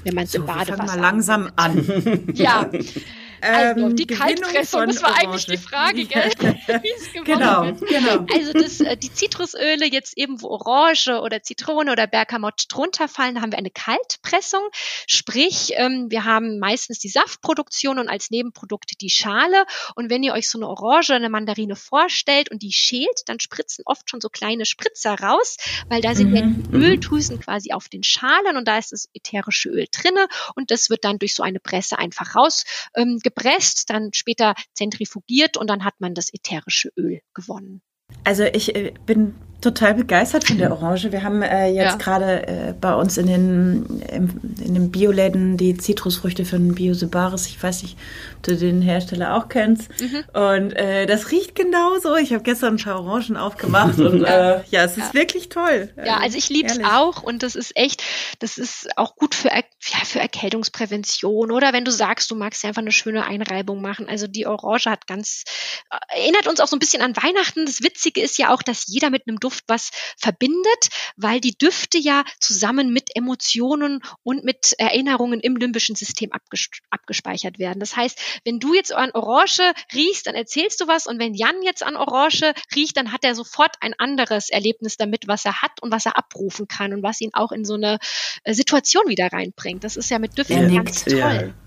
[0.04, 0.78] Wenn man es so, im Badewasser.
[0.78, 2.32] Wir mal langsam an.
[2.36, 2.70] Ja.
[3.42, 5.28] Also ähm, die Kaltpressung, das war Orange.
[5.28, 6.32] eigentlich die Frage, gell?
[6.82, 8.26] Wie es genau, genau.
[8.34, 13.36] Also das, äh, die Zitrusöle jetzt eben, wo Orange oder Zitrone oder Bergamott drunter fallen,
[13.36, 14.62] da haben wir eine Kaltpressung.
[15.08, 19.66] Sprich, ähm, wir haben meistens die Saftproduktion und als Nebenprodukt die Schale.
[19.96, 23.84] Und wenn ihr euch so eine Orange, eine Mandarine vorstellt und die schält, dann spritzen
[23.86, 25.58] oft schon so kleine Spritzer raus,
[25.90, 26.36] weil da sind mhm.
[26.36, 26.84] ja die mhm.
[26.84, 31.04] Öldrüsen quasi auf den Schalen und da ist das ätherische Öl drinne und das wird
[31.04, 35.96] dann durch so eine Presse einfach raus ähm, gepresst, dann später zentrifugiert und dann hat
[36.00, 37.82] man das ätherische Öl gewonnen.
[38.24, 39.36] Also ich äh, bin
[39.66, 41.12] total begeistert von der Orange.
[41.12, 41.96] Wir haben äh, jetzt ja.
[41.96, 44.30] gerade äh, bei uns in den, im,
[44.64, 47.48] in den Bioläden die Zitrusfrüchte von Biosybaris.
[47.48, 47.98] Ich weiß nicht,
[48.36, 49.90] ob du den Hersteller auch kennst.
[50.00, 50.24] Mhm.
[50.34, 52.16] Und äh, das riecht genauso.
[52.16, 55.14] Ich habe gestern ein paar Orangen aufgemacht und äh, ja, es ist ja.
[55.14, 55.90] wirklich toll.
[55.98, 58.04] Ja, also ich liebe es auch und das ist echt,
[58.40, 59.64] das ist auch gut für, ja,
[60.04, 64.08] für Erkältungsprävention oder wenn du sagst, du magst ja einfach eine schöne Einreibung machen.
[64.08, 65.44] Also die Orange hat ganz,
[65.90, 67.66] äh, erinnert uns auch so ein bisschen an Weihnachten.
[67.66, 71.58] Das Witzige ist ja auch, dass jeder mit einem Duft Duft was verbindet, weil die
[71.58, 76.32] Düfte ja zusammen mit Emotionen und mit Erinnerungen im limbischen System
[76.90, 77.80] abgespeichert werden.
[77.80, 81.64] Das heißt, wenn du jetzt an Orange riechst, dann erzählst du was und wenn Jan
[81.64, 85.82] jetzt an Orange riecht, dann hat er sofort ein anderes Erlebnis damit, was er hat
[85.82, 88.00] und was er abrufen kann und was ihn auch in so eine
[88.44, 89.84] äh, Situation wieder reinbringt.
[89.84, 91.18] Das ist ja mit Düften ganz toll.
[91.18, 91.65] Ja.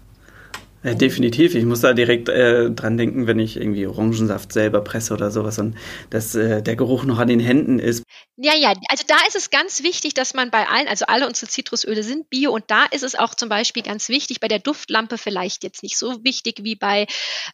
[0.85, 1.57] Ja, definitiv.
[1.57, 5.59] Ich muss da direkt äh, dran denken, wenn ich irgendwie Orangensaft selber presse oder sowas
[5.59, 5.77] und
[6.11, 8.05] dass äh, der Geruch noch an den Händen ist.
[8.37, 11.51] Ja, ja, also da ist es ganz wichtig, dass man bei allen, also alle unsere
[11.51, 15.19] Zitrusöle sind bio und da ist es auch zum Beispiel ganz wichtig, bei der Duftlampe
[15.19, 17.09] vielleicht jetzt nicht so wichtig wie bei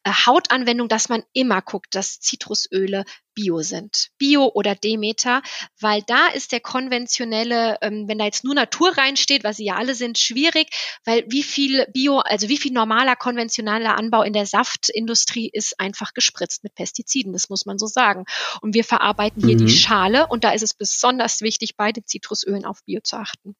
[0.04, 4.08] äh, Hautanwendung, dass man immer guckt, dass Zitrusöle Bio sind.
[4.18, 5.42] Bio oder Demeter,
[5.80, 9.74] weil da ist der konventionelle, ähm, wenn da jetzt nur Natur reinsteht, was sie ja
[9.74, 10.68] alle sind, schwierig,
[11.04, 16.14] weil wie viel Bio, also wie viel normaler konventioneller Anbau in der Saftindustrie ist einfach
[16.14, 18.24] gespritzt mit Pestiziden, das muss man so sagen.
[18.60, 19.66] Und wir verarbeiten hier mhm.
[19.66, 23.54] die Schale und da ist es besonders wichtig, bei den Zitrusölen auf Bio zu achten.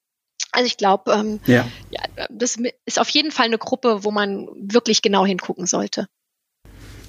[0.52, 1.66] Also ich glaube, ähm, ja.
[1.90, 6.06] ja, das ist auf jeden Fall eine Gruppe, wo man wirklich genau hingucken sollte.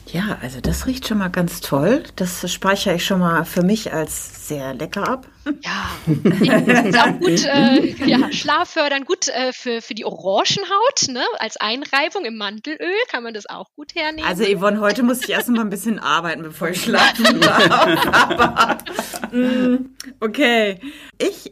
[0.07, 2.03] Ja, also das riecht schon mal ganz toll.
[2.15, 5.27] Das speichere ich schon mal für mich als sehr lecker ab.
[5.61, 11.23] Ja, ist auch gut, äh, ja, schlaffördernd, gut äh, für, für die Orangenhaut, ne?
[11.39, 14.27] als Einreibung im Mantelöl kann man das auch gut hernehmen.
[14.27, 17.69] Also Yvonne, heute muss ich erst mal ein bisschen arbeiten, bevor ich schlafen darf.
[18.11, 18.77] Aber,
[19.31, 20.79] mm, okay,
[21.17, 21.51] ich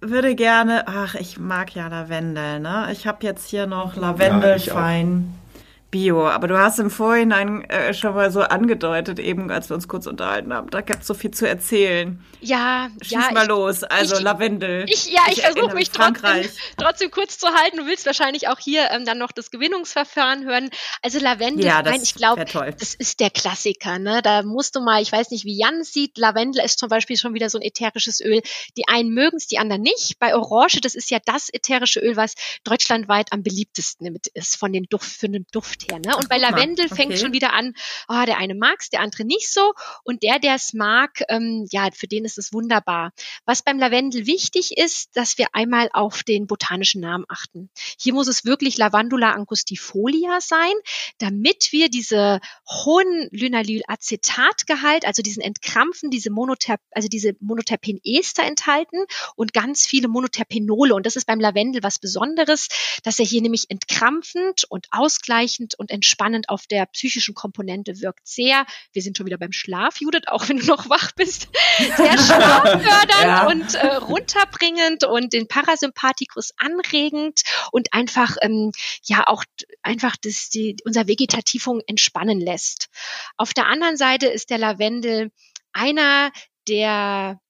[0.00, 2.88] würde gerne, ach, ich mag ja Lavendel, ne?
[2.92, 5.34] Ich habe jetzt hier noch Lavendelfein.
[5.34, 5.47] Ja,
[5.90, 9.88] Bio, aber du hast im Vorhinein äh, schon mal so angedeutet, eben als wir uns
[9.88, 10.68] kurz unterhalten haben.
[10.68, 12.22] Da gibt es so viel zu erzählen.
[12.42, 13.84] Ja, Schieß ja, mal ich, los.
[13.84, 14.84] Also ich, Lavendel.
[14.86, 16.44] Ich, ja, ich, ich versuche mich trotzdem,
[16.76, 17.78] trotzdem kurz zu halten.
[17.78, 20.68] Du willst wahrscheinlich auch hier ähm, dann noch das Gewinnungsverfahren hören.
[21.00, 23.98] Also Lavendel, ja, das ich glaube, das ist der Klassiker.
[23.98, 24.20] Ne?
[24.22, 26.18] Da musst du mal, ich weiß nicht, wie Jan sieht.
[26.18, 28.42] Lavendel ist zum Beispiel schon wieder so ein ätherisches Öl.
[28.76, 30.18] Die einen mögen es, die anderen nicht.
[30.18, 34.84] Bei Orange, das ist ja das ätherische Öl, was deutschlandweit am beliebtesten ist von den
[34.90, 35.98] Duft, für den Duft Duft her.
[35.98, 36.16] Ne?
[36.16, 36.94] Und bei Lavendel okay.
[36.94, 37.74] fängt schon wieder an,
[38.08, 39.72] oh, der eine mag's, der andere nicht so.
[40.04, 43.12] Und der, der es mag, ähm, ja, für den ist es wunderbar.
[43.44, 47.70] Was beim Lavendel wichtig ist, dass wir einmal auf den botanischen Namen achten.
[47.98, 50.74] Hier muss es wirklich Lavandula angustifolia sein,
[51.18, 59.04] damit wir diese hohen Lynalylacetatgehalt, also diesen Entkrampfen, diese Monoterp also diese Monoterpenester enthalten
[59.36, 60.94] und ganz viele Monoterpenole.
[60.94, 62.68] Und das ist beim Lavendel was Besonderes,
[63.02, 68.26] dass er hier nämlich entkrampfend und ausgleichend beruhigend und entspannend auf der psychischen Komponente wirkt.
[68.26, 71.48] Sehr, wir sind schon wieder beim Schlaf, Judith, auch wenn du noch wach bist,
[71.96, 73.46] sehr schlaffördernd ja.
[73.46, 78.72] und äh, runterbringend und den Parasympathikus anregend und einfach, ähm,
[79.04, 79.44] ja, auch
[79.82, 82.88] einfach das, die, unser Vegetativum entspannen lässt.
[83.36, 85.30] Auf der anderen Seite ist der Lavendel
[85.72, 86.30] einer
[86.68, 87.40] der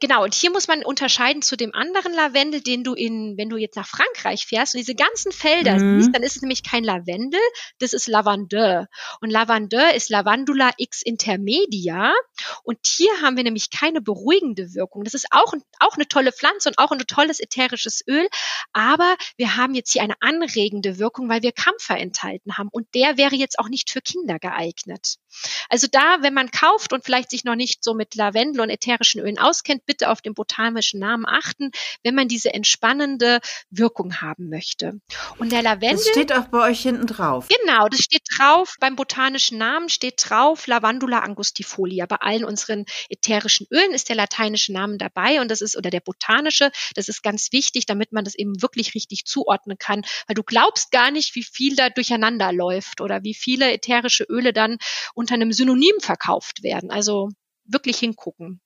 [0.00, 3.56] genau, und hier muss man unterscheiden zu dem anderen Lavendel, den du in, wenn du
[3.56, 6.00] jetzt nach Frankreich fährst und diese ganzen Felder mhm.
[6.00, 7.40] siehst, dann ist es nämlich kein Lavendel,
[7.78, 8.88] das ist Lavandeur.
[9.20, 12.14] Und Lavandeur ist Lavandula x intermedia.
[12.62, 15.04] Und hier haben wir nämlich keine beruhigende Wirkung.
[15.04, 18.26] Das ist auch, auch eine tolle Pflanze und auch ein tolles ätherisches Öl.
[18.72, 22.68] Aber wir haben jetzt hier eine anregende Wirkung, weil wir Kampfer enthalten haben.
[22.72, 25.16] Und der wäre jetzt auch nicht für Kinder geeignet.
[25.68, 29.20] Also da, wenn man kauft und vielleicht sich noch nicht so mit Lavendel und ätherischen
[29.20, 31.70] Ölen auskennt, bitte auf den botanischen Namen achten,
[32.02, 35.00] wenn man diese entspannende Wirkung haben möchte.
[35.38, 35.96] Und der Lavendel.
[35.96, 37.48] Das steht auch bei euch hinten drauf.
[37.48, 38.76] Genau, das steht drauf.
[38.80, 42.06] Beim botanischen Namen steht drauf Lavandula angustifolia.
[42.06, 46.00] Bei allen unseren ätherischen Ölen ist der lateinische Name dabei und das ist, oder der
[46.00, 46.70] botanische.
[46.94, 50.90] Das ist ganz wichtig, damit man das eben wirklich richtig zuordnen kann, weil du glaubst
[50.90, 54.78] gar nicht, wie viel da durcheinander läuft oder wie viele ätherische Öle dann
[55.24, 56.90] unter einem Synonym verkauft werden.
[56.90, 57.30] Also
[57.64, 58.60] wirklich hingucken.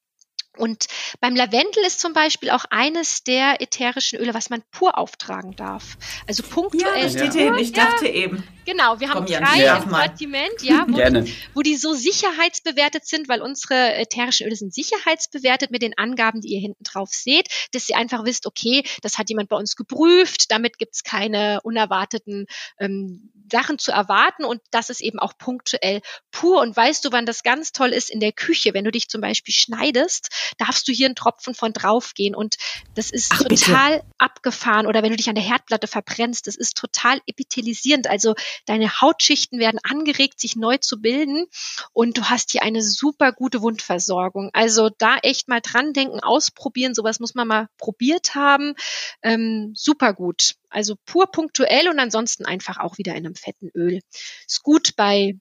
[0.59, 0.87] Und
[1.21, 5.97] beim Lavendel ist zum Beispiel auch eines der ätherischen Öle, was man pur auftragen darf.
[6.27, 7.03] Also punktuell.
[7.03, 7.57] Ja, steht ja.
[7.57, 8.13] Ich dachte ja.
[8.13, 8.45] eben.
[8.69, 13.07] Genau, wir haben Komm, drei ja, im Sortiment, ja, wo, die, wo, die so sicherheitsbewertet
[13.07, 17.49] sind, weil unsere ätherischen Öle sind sicherheitsbewertet mit den Angaben, die ihr hinten drauf seht,
[17.73, 22.45] dass ihr einfach wisst, okay, das hat jemand bei uns geprüft, damit gibt's keine unerwarteten
[22.79, 26.61] ähm, Sachen zu erwarten und das ist eben auch punktuell pur.
[26.61, 29.23] Und weißt du, wann das ganz toll ist in der Küche, wenn du dich zum
[29.23, 32.57] Beispiel schneidest, darfst du hier einen Tropfen von draufgehen und
[32.95, 34.07] das ist Ach, total bitte.
[34.19, 34.87] abgefahren.
[34.87, 38.09] Oder wenn du dich an der Herdplatte verbrennst, das ist total epithelisierend.
[38.09, 38.35] Also
[38.67, 41.47] deine Hautschichten werden angeregt, sich neu zu bilden
[41.93, 44.51] und du hast hier eine super gute Wundversorgung.
[44.53, 46.95] Also da echt mal dran denken, ausprobieren.
[46.95, 48.75] Sowas muss man mal probiert haben.
[49.23, 50.55] Ähm, super gut.
[50.71, 54.01] Also pur punktuell und ansonsten einfach auch wieder in einem fetten Öl.
[54.47, 55.39] Ist gut bei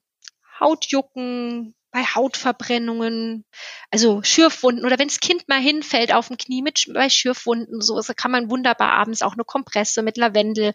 [0.60, 3.44] Hautjucken, bei Hautverbrennungen,
[3.90, 7.96] also Schürfwunden oder wenn das Kind mal hinfällt auf dem Knie mit bei Schürfwunden, so
[7.96, 10.72] also kann man wunderbar abends auch eine Kompresse mit Lavendel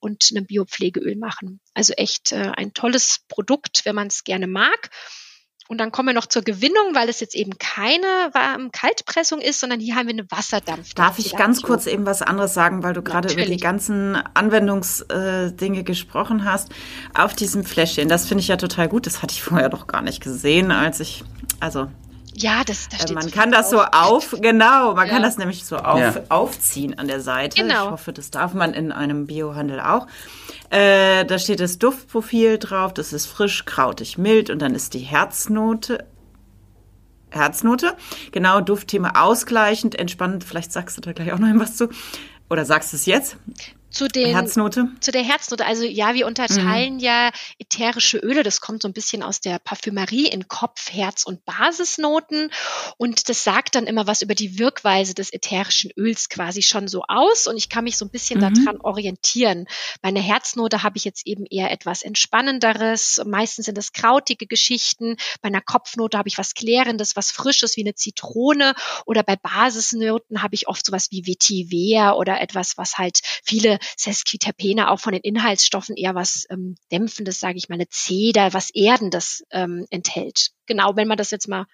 [0.00, 1.60] und einem Biopflegeöl machen.
[1.74, 4.90] Also echt äh, ein tolles Produkt, wenn man es gerne mag.
[5.70, 8.30] Und dann kommen wir noch zur Gewinnung, weil es jetzt eben keine
[8.72, 10.94] Kaltpressung ist, sondern hier haben wir eine Wasserdampf.
[10.94, 15.84] Darf ich ganz kurz eben was anderes sagen, weil du gerade über die ganzen Anwendungsdinge
[15.84, 16.70] gesprochen hast.
[17.12, 19.06] Auf diesem Fläschchen, das finde ich ja total gut.
[19.06, 21.22] Das hatte ich vorher doch gar nicht gesehen, als ich,
[21.60, 21.88] also
[22.34, 25.12] ja, das, das äh, Man kann das so auf, genau, man ja.
[25.12, 26.14] kann das nämlich so auf, ja.
[26.28, 27.60] aufziehen an der Seite.
[27.62, 27.86] Genau.
[27.86, 30.06] Ich hoffe, das darf man in einem Biohandel auch.
[30.70, 35.00] Äh, da steht das Duftprofil drauf, das ist frisch, krautig, mild und dann ist die
[35.00, 36.04] Herznote.
[37.30, 37.94] Herznote,
[38.32, 40.44] genau, Duftthema ausgleichend, entspannend.
[40.44, 41.88] Vielleicht sagst du da gleich auch noch was zu.
[42.48, 43.36] Oder sagst du es jetzt?
[43.90, 44.88] Zu, den, Herznote?
[45.00, 45.64] zu der Herznote.
[45.64, 47.00] Also ja, wir unterteilen mhm.
[47.00, 48.42] ja ätherische Öle.
[48.42, 52.50] Das kommt so ein bisschen aus der Parfümerie in Kopf, Herz und Basisnoten.
[52.98, 57.04] Und das sagt dann immer was über die Wirkweise des ätherischen Öls quasi schon so
[57.08, 57.46] aus.
[57.46, 58.64] Und ich kann mich so ein bisschen mhm.
[58.64, 59.66] daran orientieren.
[60.02, 63.22] Bei einer Herznote habe ich jetzt eben eher etwas Entspannenderes.
[63.26, 65.16] Meistens sind das krautige Geschichten.
[65.40, 68.74] Bei einer Kopfnote habe ich was Klärendes, was Frisches wie eine Zitrone.
[69.06, 74.90] Oder bei Basisnoten habe ich oft sowas wie Vetiver oder etwas, was halt viele Sesquiterpene
[74.90, 79.44] auch von den Inhaltsstoffen eher was ähm, Dämpfendes, sage ich mal, eine Zeder, was Erdendes
[79.50, 80.50] ähm, enthält.
[80.66, 81.66] Genau, wenn man das jetzt mal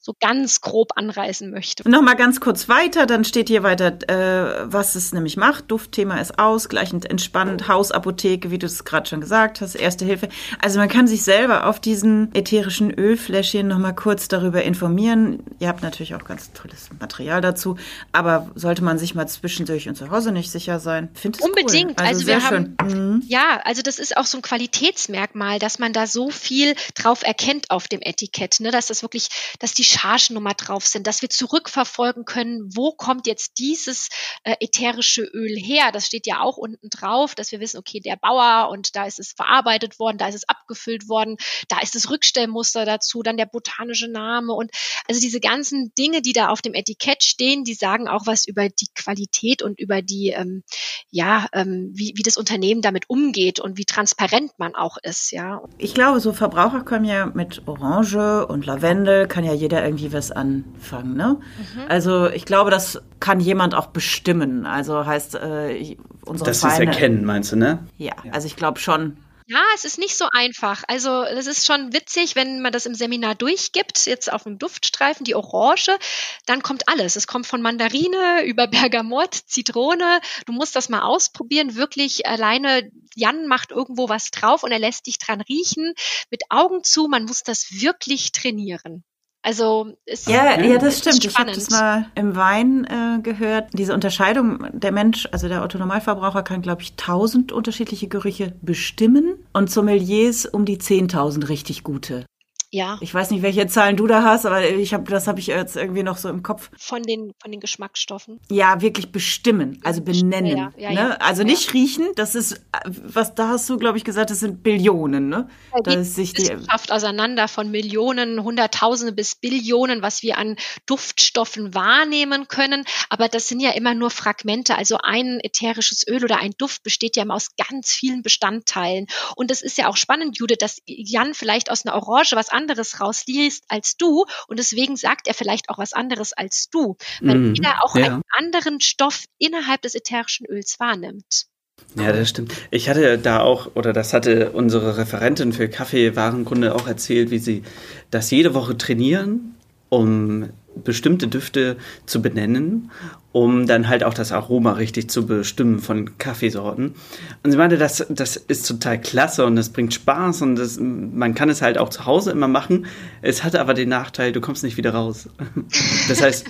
[0.00, 1.88] so ganz grob anreißen möchte.
[1.88, 5.70] Nochmal ganz kurz weiter, dann steht hier weiter, äh, was es nämlich macht.
[5.70, 10.28] Duftthema ist ausgleichend, entspannend, Hausapotheke, wie du es gerade schon gesagt hast, Erste Hilfe.
[10.60, 15.42] Also man kann sich selber auf diesen ätherischen Ölfläschchen nochmal kurz darüber informieren.
[15.58, 17.76] Ihr habt natürlich auch ganz tolles Material dazu,
[18.12, 22.00] aber sollte man sich mal zwischendurch und zu Hause nicht sicher sein, finde Unbedingt.
[22.00, 22.06] Cool.
[22.06, 23.22] Also, also wir haben, mhm.
[23.26, 27.70] ja, also das ist auch so ein Qualitätsmerkmal, dass man da so viel drauf erkennt
[27.70, 32.24] auf dem Etikett, ne, dass das wirklich, dass die Chargennummer drauf sind, dass wir zurückverfolgen
[32.24, 34.08] können, wo kommt jetzt dieses
[34.44, 35.90] äh, ätherische Öl her.
[35.92, 39.18] Das steht ja auch unten drauf, dass wir wissen, okay, der Bauer und da ist
[39.18, 41.36] es verarbeitet worden, da ist es abgefüllt worden,
[41.68, 44.70] da ist das Rückstellmuster dazu, dann der botanische Name und
[45.08, 48.68] also diese ganzen Dinge, die da auf dem Etikett stehen, die sagen auch was über
[48.68, 50.62] die Qualität und über die, ähm,
[51.10, 55.62] ja, ähm, wie, wie das Unternehmen damit umgeht und wie transparent man auch ist, ja.
[55.78, 60.30] Ich glaube, so Verbraucher können ja mit Orange und Lavendel kann ja jeder irgendwie was
[60.30, 61.16] anfangen.
[61.16, 61.40] Ne?
[61.58, 61.82] Mhm.
[61.88, 64.66] Also ich glaube, das kann jemand auch bestimmen.
[64.66, 67.86] Also heißt äh, unsere Das ist erkennen, meinst du, ne?
[67.96, 68.32] Ja, ja.
[68.32, 69.16] also ich glaube schon.
[69.50, 70.84] Ja, es ist nicht so einfach.
[70.88, 75.24] Also das ist schon witzig, wenn man das im Seminar durchgibt, jetzt auf dem Duftstreifen,
[75.24, 75.98] die Orange,
[76.44, 77.16] dann kommt alles.
[77.16, 80.20] Es kommt von Mandarine über Bergamott, Zitrone.
[80.44, 81.76] Du musst das mal ausprobieren.
[81.76, 85.94] Wirklich alleine, Jan macht irgendwo was drauf und er lässt dich dran riechen.
[86.30, 89.02] Mit Augen zu, man muss das wirklich trainieren.
[89.48, 91.24] Also ist ja, ja, das stimmt.
[91.24, 93.70] Ich habe das mal im Wein äh, gehört.
[93.72, 99.70] Diese Unterscheidung, der Mensch, also der Autonormalverbraucher kann, glaube ich, tausend unterschiedliche Gerüche bestimmen und
[99.70, 102.26] Sommeliers um die zehntausend richtig gute.
[102.70, 102.98] Ja.
[103.00, 105.76] Ich weiß nicht, welche Zahlen du da hast, aber ich habe, das habe ich jetzt
[105.76, 106.70] irgendwie noch so im Kopf.
[106.76, 108.40] Von den, von den Geschmacksstoffen.
[108.50, 110.56] Ja, wirklich bestimmen, also benennen.
[110.56, 110.94] Ja, ja, ne?
[110.94, 114.62] ja, also nicht riechen, das ist, was da hast du, glaube ich, gesagt, das sind
[114.62, 115.48] Billionen, ne?
[115.82, 121.74] Da ist sich die Wissenschaft auseinander von Millionen, Hunderttausende bis Billionen, was wir an Duftstoffen
[121.74, 122.84] wahrnehmen können.
[123.08, 124.76] Aber das sind ja immer nur Fragmente.
[124.76, 129.06] Also ein ätherisches Öl oder ein Duft besteht ja immer aus ganz vielen Bestandteilen.
[129.36, 133.00] Und es ist ja auch spannend, Jude, dass Jan vielleicht aus einer Orange was anderes
[133.00, 137.54] rausliest als du und deswegen sagt er vielleicht auch was anderes als du, weil mm,
[137.54, 138.06] jeder auch ja.
[138.06, 141.46] einen anderen Stoff innerhalb des ätherischen Öls wahrnimmt.
[141.94, 142.52] Ja, das stimmt.
[142.70, 147.62] Ich hatte da auch, oder das hatte unsere Referentin für Kaffeewarenkunde auch erzählt, wie sie
[148.10, 149.54] das jede Woche trainieren,
[149.88, 150.50] um
[150.84, 152.90] bestimmte Düfte zu benennen,
[153.32, 156.94] um dann halt auch das Aroma richtig zu bestimmen von Kaffeesorten.
[157.42, 161.34] Und sie meinte, das, das ist total klasse und das bringt Spaß und das, man
[161.34, 162.86] kann es halt auch zu Hause immer machen.
[163.22, 165.28] Es hatte aber den Nachteil, du kommst nicht wieder raus.
[166.08, 166.46] Das heißt,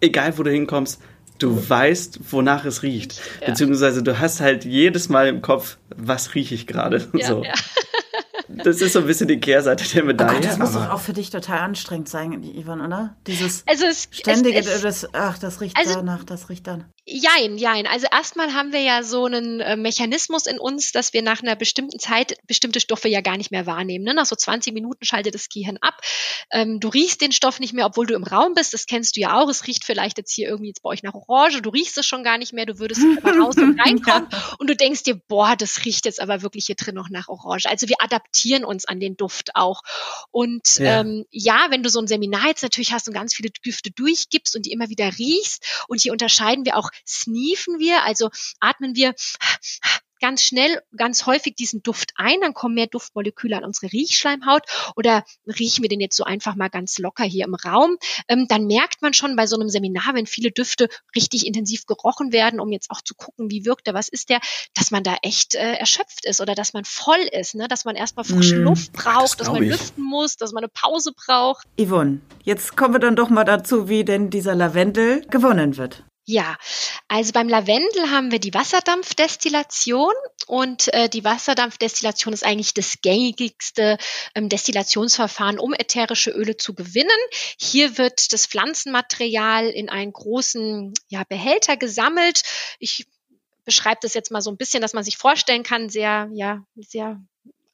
[0.00, 1.00] egal wo du hinkommst,
[1.38, 3.20] du weißt, wonach es riecht.
[3.40, 3.48] Ja.
[3.48, 7.08] Beziehungsweise du hast halt jedes Mal im Kopf, was rieche ich gerade.
[7.12, 7.44] Ja, so.
[7.44, 7.52] ja.
[8.48, 10.30] Das ist so ein bisschen die Kehrseite der Medaille.
[10.30, 13.16] Oh Gott, das muss doch auch für dich total anstrengend sein, Ivan, oder?
[13.26, 16.84] Dieses also es, ständige, es, es, das, ach, das riecht also, danach, das riecht dann.
[17.08, 17.86] Jein, jein.
[17.86, 21.54] Also erstmal haben wir ja so einen äh, Mechanismus in uns, dass wir nach einer
[21.54, 24.04] bestimmten Zeit bestimmte Stoffe ja gar nicht mehr wahrnehmen.
[24.04, 24.12] Ne?
[24.12, 26.00] Nach so 20 Minuten schaltet das Gehirn ab.
[26.50, 28.74] Ähm, du riechst den Stoff nicht mehr, obwohl du im Raum bist.
[28.74, 29.48] Das kennst du ja auch.
[29.48, 31.62] Es riecht vielleicht jetzt hier irgendwie jetzt bei euch nach Orange.
[31.62, 32.66] Du riechst es schon gar nicht mehr.
[32.66, 34.56] Du würdest raus und reinkommen ja.
[34.58, 37.66] und du denkst dir, boah, das riecht jetzt aber wirklich hier drin noch nach Orange.
[37.66, 39.82] Also wir adaptieren orientieren uns an den Duft auch.
[40.30, 43.50] Und ja, ähm, ja wenn du so ein Seminar jetzt natürlich hast und ganz viele
[43.50, 48.30] Düfte durchgibst und die immer wieder riechst und hier unterscheiden wir auch, sneefen wir, also
[48.60, 49.14] atmen wir
[50.20, 54.62] ganz schnell, ganz häufig diesen Duft ein, dann kommen mehr Duftmoleküle an unsere Riechschleimhaut
[54.96, 57.96] oder riechen wir den jetzt so einfach mal ganz locker hier im Raum,
[58.28, 62.32] ähm, dann merkt man schon bei so einem Seminar, wenn viele Düfte richtig intensiv gerochen
[62.32, 64.40] werden, um jetzt auch zu gucken, wie wirkt der, was ist der,
[64.74, 67.68] dass man da echt äh, erschöpft ist oder dass man voll ist, ne?
[67.68, 69.70] dass man erstmal frische mm, Luft braucht, das dass man ich.
[69.70, 71.66] lüften muss, dass man eine Pause braucht.
[71.80, 76.04] Yvonne, jetzt kommen wir dann doch mal dazu, wie denn dieser Lavendel gewonnen wird.
[76.28, 76.58] Ja,
[77.06, 80.12] also beim Lavendel haben wir die Wasserdampfdestillation
[80.48, 83.96] und äh, die Wasserdampfdestillation ist eigentlich das gängigste
[84.34, 87.08] ähm, Destillationsverfahren, um ätherische Öle zu gewinnen.
[87.60, 92.42] Hier wird das Pflanzenmaterial in einen großen ja, Behälter gesammelt.
[92.80, 93.06] Ich
[93.64, 97.20] beschreibe das jetzt mal so ein bisschen, dass man sich vorstellen kann, sehr, ja, sehr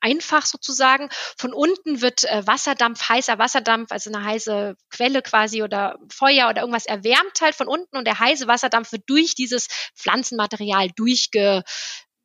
[0.02, 1.08] einfach sozusagen.
[1.38, 6.60] Von unten wird äh, Wasserdampf, heißer Wasserdampf, also eine heiße Quelle quasi oder Feuer oder
[6.62, 11.62] irgendwas erwärmt halt von unten und der heiße Wasserdampf wird durch dieses Pflanzenmaterial durchge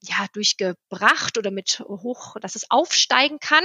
[0.02, 3.64] ja, durchgebracht oder mit hoch, dass es aufsteigen kann.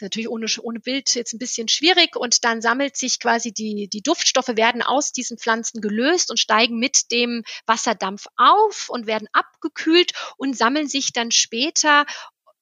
[0.00, 4.02] Natürlich ohne, ohne Bild jetzt ein bisschen schwierig und dann sammelt sich quasi die, die
[4.02, 10.12] Duftstoffe werden aus diesen Pflanzen gelöst und steigen mit dem Wasserdampf auf und werden abgekühlt
[10.36, 12.04] und sammeln sich dann später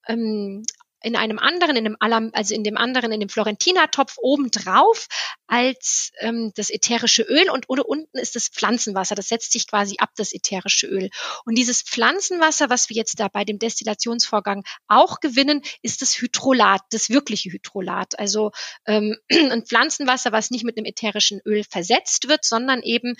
[0.07, 0.63] ähm,
[1.03, 5.07] in einem anderen, in dem Alam, also in dem anderen, in dem Florentiner-Topf obendrauf
[5.45, 9.15] als ähm, das ätherische Öl und oder unten ist das Pflanzenwasser.
[9.15, 11.09] Das setzt sich quasi ab, das ätherische Öl.
[11.45, 16.81] Und dieses Pflanzenwasser, was wir jetzt da bei dem Destillationsvorgang auch gewinnen, ist das Hydrolat,
[16.89, 18.17] das wirkliche Hydrolat.
[18.17, 18.51] Also
[18.87, 23.15] ähm, ein Pflanzenwasser, was nicht mit einem ätherischen Öl versetzt wird, sondern eben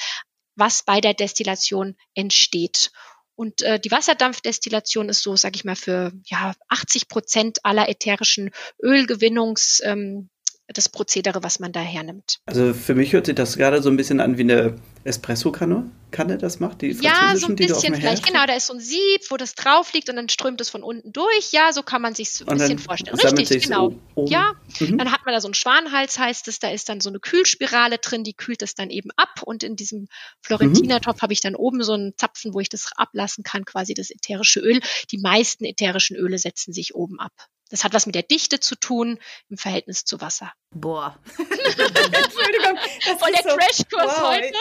[0.55, 2.91] was bei der Destillation entsteht.
[3.37, 8.49] Und äh, die Wasserdampfdestillation ist so, sage ich mal, für ja 80 Prozent aller ätherischen
[8.81, 10.29] Ölgewinnungs ähm,
[10.73, 12.39] das Prozedere, was man da hernimmt.
[12.45, 14.75] Also für mich hört sich das gerade so ein bisschen an wie eine
[15.05, 18.25] Espresso-Kanne, Kanne das macht, die Ja, so ein bisschen vielleicht.
[18.25, 20.83] Genau, da ist so ein Sieb, wo das drauf liegt und dann strömt es von
[20.83, 21.51] unten durch.
[21.51, 23.17] Ja, so kann man sich so ein bisschen vorstellen.
[23.17, 23.93] Richtig, genau.
[24.15, 24.31] Oben.
[24.31, 24.97] Ja, mhm.
[24.97, 27.97] dann hat man da so einen Schwanhals, heißt es, da ist dann so eine Kühlspirale
[27.97, 30.07] drin, die kühlt es dann eben ab und in diesem
[30.41, 31.21] Florentinertopf mhm.
[31.21, 34.59] habe ich dann oben so einen Zapfen, wo ich das ablassen kann, quasi das ätherische
[34.59, 34.81] Öl.
[35.11, 37.33] Die meisten ätherischen Öle setzen sich oben ab.
[37.69, 40.53] Das hat was mit der Dichte zu tun im Verhältnis zu Wasser.
[40.71, 41.17] Boah.
[41.37, 42.77] Entschuldigung.
[43.19, 44.35] Voll der so, Crashkurs wow.
[44.35, 44.53] heute.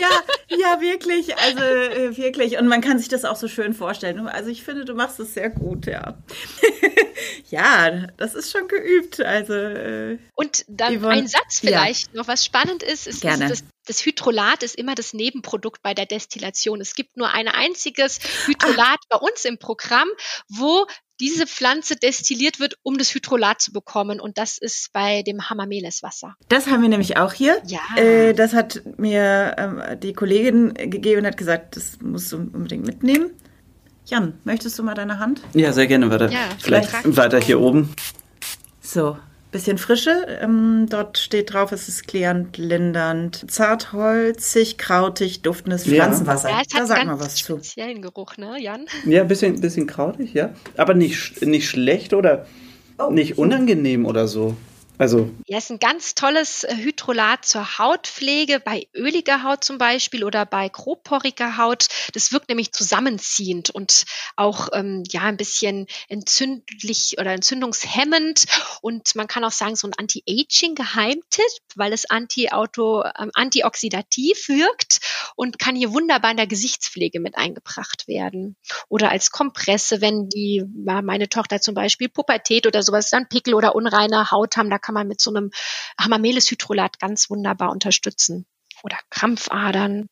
[0.00, 1.36] Ja, ja, wirklich.
[1.38, 2.58] Also äh, wirklich.
[2.58, 4.26] Und man kann sich das auch so schön vorstellen.
[4.28, 6.18] Also ich finde, du machst es sehr gut, ja.
[7.50, 9.20] ja, das ist schon geübt.
[9.20, 9.54] Also.
[9.54, 12.20] Äh, Und dann Yvonne, ein Satz vielleicht ja.
[12.20, 13.48] noch, was spannend ist, ist, Gerne.
[13.48, 16.80] das das Hydrolat ist immer das Nebenprodukt bei der Destillation.
[16.80, 19.06] Es gibt nur ein einziges Hydrolat ah.
[19.08, 20.08] bei uns im Programm,
[20.48, 20.86] wo
[21.22, 24.20] diese Pflanze destilliert wird, um das Hydrolat zu bekommen.
[24.20, 26.34] Und das ist bei dem Hamameles-Wasser.
[26.48, 27.62] Das haben wir nämlich auch hier.
[27.64, 27.80] Ja.
[27.96, 32.84] Äh, das hat mir ähm, die Kollegin gegeben und hat gesagt, das musst du unbedingt
[32.84, 33.30] mitnehmen.
[34.06, 35.40] Jan, möchtest du mal deine Hand?
[35.54, 36.10] Ja, sehr gerne.
[36.10, 36.28] Warte.
[36.32, 37.94] Ja, Vielleicht weiter hier oben.
[38.80, 39.16] So,
[39.52, 40.26] bisschen Frische.
[40.40, 46.48] Ähm, dort steht drauf, es ist klärend, lindernd, zartholzig, krautig, duftendes Pflanzenwasser.
[46.48, 47.58] Ja, da sag mal was zu.
[47.58, 48.86] speziellen Geruch, ne, Jan?
[49.06, 50.50] Ja, ein bisschen, bisschen krautig, ja.
[50.76, 52.46] Aber nicht, nicht schlecht oder
[52.98, 54.56] oh, nicht unangenehm oder so.
[55.02, 60.22] Also ja, ist ein ganz tolles äh, Hydrolat zur Hautpflege, bei öliger Haut zum Beispiel
[60.22, 61.88] oder bei grobporiger Haut.
[62.12, 64.04] Das wirkt nämlich zusammenziehend und
[64.36, 68.44] auch ähm, ja ein bisschen entzündlich oder entzündungshemmend.
[68.80, 71.42] Und man kann auch sagen, so ein Anti-Aging-Geheimtipp,
[71.74, 75.00] weil es anti-auto, ähm, antioxidativ wirkt
[75.36, 78.56] und kann hier wunderbar in der Gesichtspflege mit eingebracht werden.
[78.88, 83.74] Oder als Kompresse, wenn die, meine Tochter zum Beispiel Pubertät oder sowas, dann Pickel oder
[83.74, 85.50] unreine Haut haben, da kann man mit so einem
[86.00, 88.46] Hamamelis-Hydrolat ganz wunderbar unterstützen.
[88.82, 90.08] Oder Krampfadern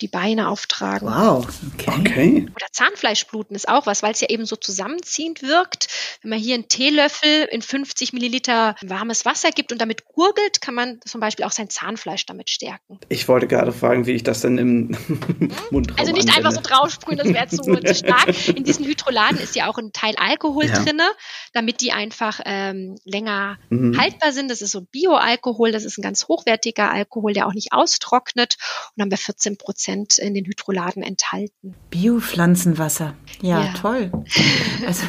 [0.00, 1.08] die Beine auftragen.
[1.08, 1.90] Wow, okay.
[1.98, 2.46] okay.
[2.54, 5.88] Oder Zahnfleischbluten ist auch was, weil es ja eben so zusammenziehend wirkt.
[6.22, 10.74] Wenn man hier einen Teelöffel in 50 Milliliter warmes Wasser gibt und damit gurgelt, kann
[10.74, 12.98] man zum Beispiel auch sein Zahnfleisch damit stärken.
[13.08, 14.96] Ich wollte gerade fragen, wie ich das denn im
[15.70, 16.48] Mund Also nicht anwende.
[16.48, 18.48] einfach so draufsprühen, das wäre zu, zu, stark.
[18.48, 20.82] In diesen Hydroladen ist ja auch ein Teil Alkohol ja.
[20.82, 21.08] drinne,
[21.52, 23.98] damit die einfach ähm, länger mhm.
[23.98, 24.50] haltbar sind.
[24.50, 28.56] Das ist so Bioalkohol, das ist ein ganz hochwertiger Alkohol, der auch nicht austrocknet.
[28.60, 31.74] Und dann haben wir 14 Prozent Prozent in den Hydroladen enthalten.
[31.90, 33.14] Biopflanzenwasser.
[33.42, 34.10] Ja, ja, toll.
[34.86, 35.04] Also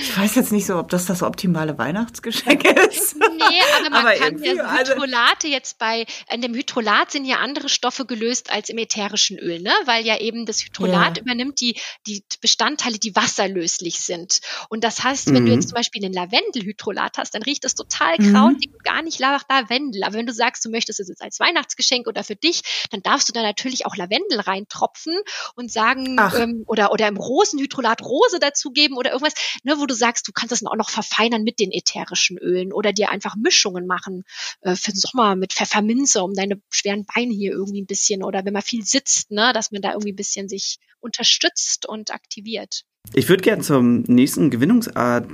[0.00, 3.16] Ich weiß jetzt nicht so, ob das das optimale Weihnachtsgeschenk ist.
[3.34, 7.38] Nee, aber man aber kann ja also Hydrolate jetzt bei, in dem Hydrolat sind ja
[7.38, 9.72] andere Stoffe gelöst als im ätherischen Öl, ne?
[9.84, 11.22] Weil ja eben das Hydrolat ja.
[11.22, 14.40] übernimmt die, die Bestandteile, die wasserlöslich sind.
[14.68, 15.46] Und das heißt, wenn mhm.
[15.46, 18.76] du jetzt zum Beispiel einen Lavendelhydrolat hast, dann riecht das total krautig mhm.
[18.76, 20.04] und gar nicht nach Lavendel.
[20.04, 23.28] Aber wenn du sagst, du möchtest es jetzt als Weihnachtsgeschenk oder für dich, dann darfst
[23.28, 25.14] du da natürlich auch Lavendel reintropfen
[25.54, 30.26] und sagen, ähm, oder, oder im Rosenhydrolat Rose dazugeben oder irgendwas, ne, wo du sagst,
[30.28, 34.24] du kannst das auch noch verfeinern mit den ätherischen Ölen oder dir einfach Mischungen machen
[34.62, 38.44] äh, für den Sommer mit Pfefferminze, um deine schweren Beine hier irgendwie ein bisschen oder
[38.44, 42.82] wenn man viel sitzt, ne, dass man da irgendwie ein bisschen sich unterstützt und aktiviert.
[43.12, 45.28] Ich würde gerne zum nächsten Gewinnungsart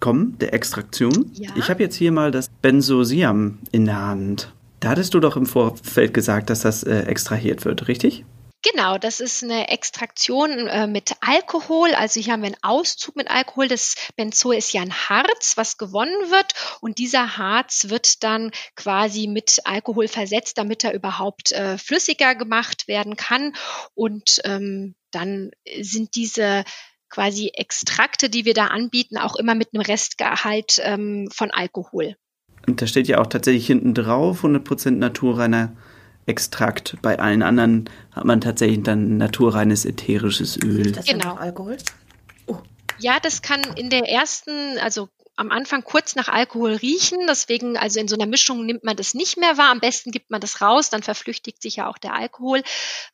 [0.00, 1.30] kommen, der Extraktion.
[1.34, 1.50] Ja?
[1.56, 4.52] Ich habe jetzt hier mal das Benzosiam in der Hand.
[4.80, 8.24] Da hattest du doch im Vorfeld gesagt, dass das äh, extrahiert wird, richtig?
[8.62, 11.94] Genau, das ist eine Extraktion äh, mit Alkohol.
[11.94, 13.66] Also hier haben wir einen Auszug mit Alkohol.
[13.66, 16.54] Das Benzol ist ja ein Harz, was gewonnen wird.
[16.80, 22.86] Und dieser Harz wird dann quasi mit Alkohol versetzt, damit er überhaupt äh, flüssiger gemacht
[22.86, 23.52] werden kann.
[23.94, 25.50] Und ähm, dann
[25.80, 26.64] sind diese
[27.08, 32.16] quasi Extrakte, die wir da anbieten, auch immer mit einem Restgehalt ähm, von Alkohol.
[32.66, 35.76] Und da steht ja auch tatsächlich hinten drauf 100% naturreiner
[36.26, 36.96] Extrakt.
[37.02, 40.86] Bei allen anderen hat man tatsächlich dann naturreines ätherisches Öl.
[40.86, 41.34] Ist das genau.
[41.34, 41.78] Alkohol?
[42.46, 42.58] Oh.
[42.98, 47.18] Ja, das kann in der ersten, also am Anfang kurz nach Alkohol riechen.
[47.28, 49.70] Deswegen, also in so einer Mischung nimmt man das nicht mehr wahr.
[49.70, 52.62] Am besten gibt man das raus, dann verflüchtigt sich ja auch der Alkohol.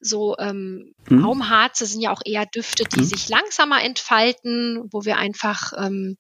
[0.01, 1.23] So ähm, hm.
[1.23, 3.05] Baumharze sind ja auch eher Düfte, die hm.
[3.05, 6.17] sich langsamer entfalten, wo wir einfach ähm,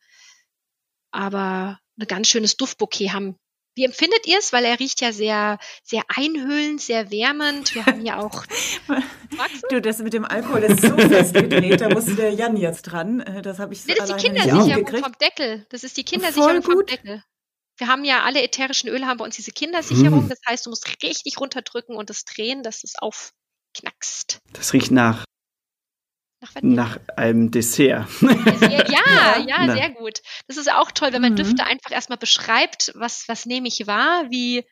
[1.11, 3.37] aber ein ganz schönes Duftbouquet haben,
[3.79, 4.53] wie empfindet ihr es?
[4.53, 7.75] Weil er riecht ja sehr, sehr einhüllend, sehr wärmend.
[7.75, 8.45] Wir haben ja auch.
[9.71, 13.21] du, das mit dem Alkohol ist so festgedreht, da musste der Jan jetzt dran.
[13.21, 15.67] Äh, das habe ich so nee, Das ist die Kindersicherung vom Deckel.
[15.71, 17.23] Das ist die Kindersicherung vom Deckel.
[17.77, 20.23] Wir haben ja alle ätherischen Öle haben bei uns diese Kindersicherung.
[20.23, 20.29] Hm.
[20.29, 24.41] Das heißt, du musst richtig runterdrücken und das drehen, dass es aufknackst.
[24.53, 25.25] Das riecht nach
[26.41, 28.07] nach, Nach einem Dessert.
[28.21, 28.89] Dessert.
[28.91, 30.21] Ja, ja, ja sehr gut.
[30.47, 31.37] Das ist auch toll, wenn man mhm.
[31.37, 34.65] Düfte einfach erstmal beschreibt, was, was nehme ich wahr, wie,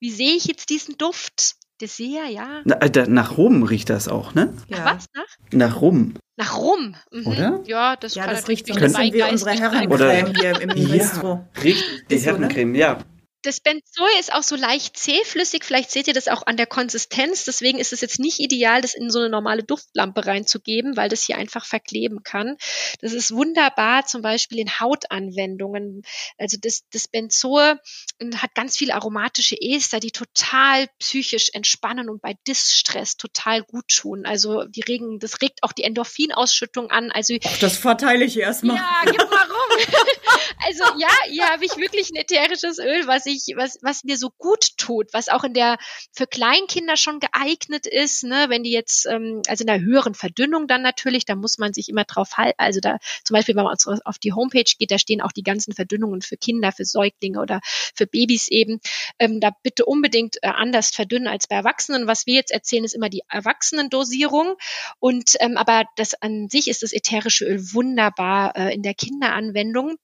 [0.00, 1.56] wie sehe ich jetzt diesen Duft?
[1.80, 2.60] Dessert, ja.
[2.64, 4.54] Na, äh, nach Rum riecht das auch, ne?
[4.68, 4.78] Ja.
[4.78, 5.06] Nach was?
[5.14, 5.24] Nach?
[5.52, 6.14] Nach Rum.
[6.36, 6.94] Nach Rum.
[7.10, 7.26] Mhm.
[7.26, 7.60] Oder?
[7.66, 11.46] Ja, das, ja, das riecht so ein bisschen wie unsere Herrencreme hier im ja.
[11.62, 12.98] Riecht die Herrencreme, ja.
[13.42, 15.64] Das Benzol ist auch so leicht zähflüssig.
[15.64, 17.44] Vielleicht seht ihr das auch an der Konsistenz.
[17.44, 21.22] Deswegen ist es jetzt nicht ideal, das in so eine normale Duftlampe reinzugeben, weil das
[21.22, 22.56] hier einfach verkleben kann.
[23.00, 26.02] Das ist wunderbar, zum Beispiel in Hautanwendungen.
[26.36, 27.80] Also das, das Benzol
[28.36, 34.26] hat ganz viele aromatische Ester, die total psychisch entspannen und bei Distress total gut tun.
[34.26, 37.10] Also die regen, das regt auch die Endorphinausschüttung an.
[37.10, 38.76] Also Ach, das verteile ich erstmal.
[38.76, 39.94] Ja, gib mal rum.
[40.66, 44.30] also ja, hier habe ich wirklich ein ätherisches Öl, was ich, was, was mir so
[44.38, 45.78] gut tut, was auch in der
[46.12, 50.66] für Kleinkinder schon geeignet ist, ne, wenn die jetzt, ähm, also in der höheren Verdünnung
[50.66, 52.58] dann natürlich, da muss man sich immer drauf halten.
[52.58, 55.72] Also da zum Beispiel, wenn man auf die Homepage geht, da stehen auch die ganzen
[55.72, 57.60] Verdünnungen für Kinder, für Säuglinge oder
[57.94, 58.80] für Babys eben.
[59.18, 62.06] Ähm, da bitte unbedingt äh, anders verdünnen als bei Erwachsenen.
[62.06, 64.56] Was wir jetzt erzählen, ist immer die Erwachsenendosierung.
[64.98, 69.96] Und ähm, aber das an sich ist das ätherische Öl wunderbar äh, in der Kinderanwendung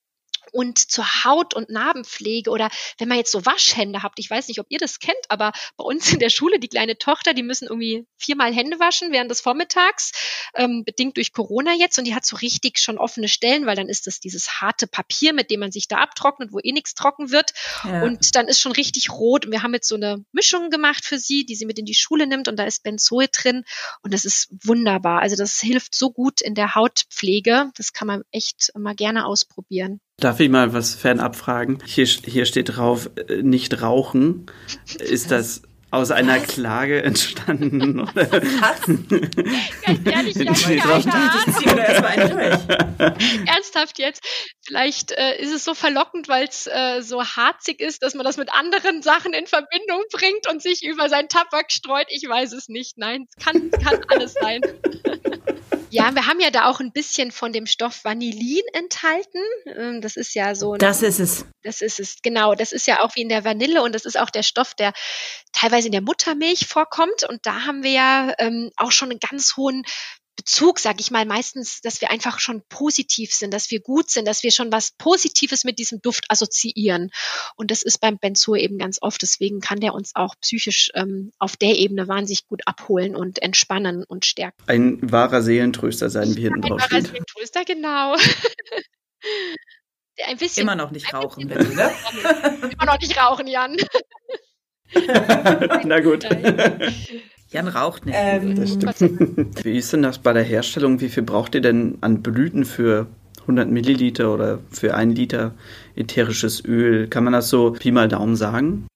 [0.53, 4.61] und zur Haut- und Narbenpflege oder wenn man jetzt so Waschhände habt, ich weiß nicht,
[4.61, 7.67] ob ihr das kennt, aber bei uns in der Schule, die kleine Tochter, die müssen
[7.67, 10.13] irgendwie viermal Hände waschen während des Vormittags,
[10.55, 13.89] ähm, bedingt durch Corona jetzt und die hat so richtig schon offene Stellen, weil dann
[13.89, 17.31] ist das dieses harte Papier, mit dem man sich da abtrocknet, wo eh nichts trocken
[17.31, 17.53] wird
[17.85, 18.03] ja.
[18.03, 21.19] und dann ist schon richtig rot und wir haben jetzt so eine Mischung gemacht für
[21.19, 23.65] sie, die sie mit in die Schule nimmt und da ist Benzol drin
[24.03, 25.21] und das ist wunderbar.
[25.21, 30.01] Also das hilft so gut in der Hautpflege, das kann man echt mal gerne ausprobieren.
[30.19, 31.77] Darf ich mal was fernab fragen?
[31.85, 34.47] Hier, hier steht drauf, äh, nicht rauchen.
[34.99, 35.61] Ist das
[35.91, 36.49] aus einer Was?
[36.49, 38.01] Klage entstanden?
[38.09, 38.33] Oder?
[38.33, 38.81] Was?
[39.83, 40.55] Ganz ehrlich, ja,
[43.47, 44.25] Ernsthaft jetzt?
[44.67, 48.39] Vielleicht äh, ist es so verlockend, weil es äh, so harzig ist, dass man das
[48.39, 52.07] mit anderen Sachen in Verbindung bringt und sich über sein Tabak streut.
[52.09, 52.97] Ich weiß es nicht.
[52.97, 54.63] Nein, es kann, kann alles sein.
[55.91, 59.41] Ja, wir haben ja da auch ein bisschen von dem Stoff Vanillin enthalten.
[59.67, 60.73] Ähm, das ist ja so.
[60.73, 61.47] Ein, das ist es.
[61.63, 62.55] Das ist es, genau.
[62.55, 64.93] Das ist ja auch wie in der Vanille und das ist auch der Stoff, der
[65.53, 67.25] teilweise in der Muttermilch vorkommt.
[67.29, 69.85] Und da haben wir ja ähm, auch schon einen ganz hohen
[70.37, 74.29] Bezug, sage ich mal, meistens, dass wir einfach schon positiv sind, dass wir gut sind,
[74.29, 77.11] dass wir schon was Positives mit diesem Duft assoziieren.
[77.57, 79.21] Und das ist beim Benzol eben ganz oft.
[79.23, 84.05] Deswegen kann der uns auch psychisch ähm, auf der Ebene wahnsinnig gut abholen und entspannen
[84.05, 84.63] und stärken.
[84.67, 86.83] Ein wahrer Seelentröster sein, wie hinten drauf.
[86.83, 88.17] Ein wahrer Seelentröster, genau.
[90.27, 90.63] Ein bisschen.
[90.63, 91.93] Immer noch nicht rauchen, bitte, ne?
[92.73, 93.77] Immer noch nicht rauchen, Jan.
[95.85, 96.25] Na gut.
[97.49, 98.17] Jan raucht nicht.
[98.19, 98.57] Ähm,
[99.63, 101.01] Wie ist denn das bei der Herstellung?
[101.01, 103.07] Wie viel braucht ihr denn an Blüten für
[103.43, 105.55] 100 Milliliter oder für ein Liter
[105.95, 107.07] ätherisches Öl?
[107.09, 108.87] Kann man das so Pi mal Daumen sagen?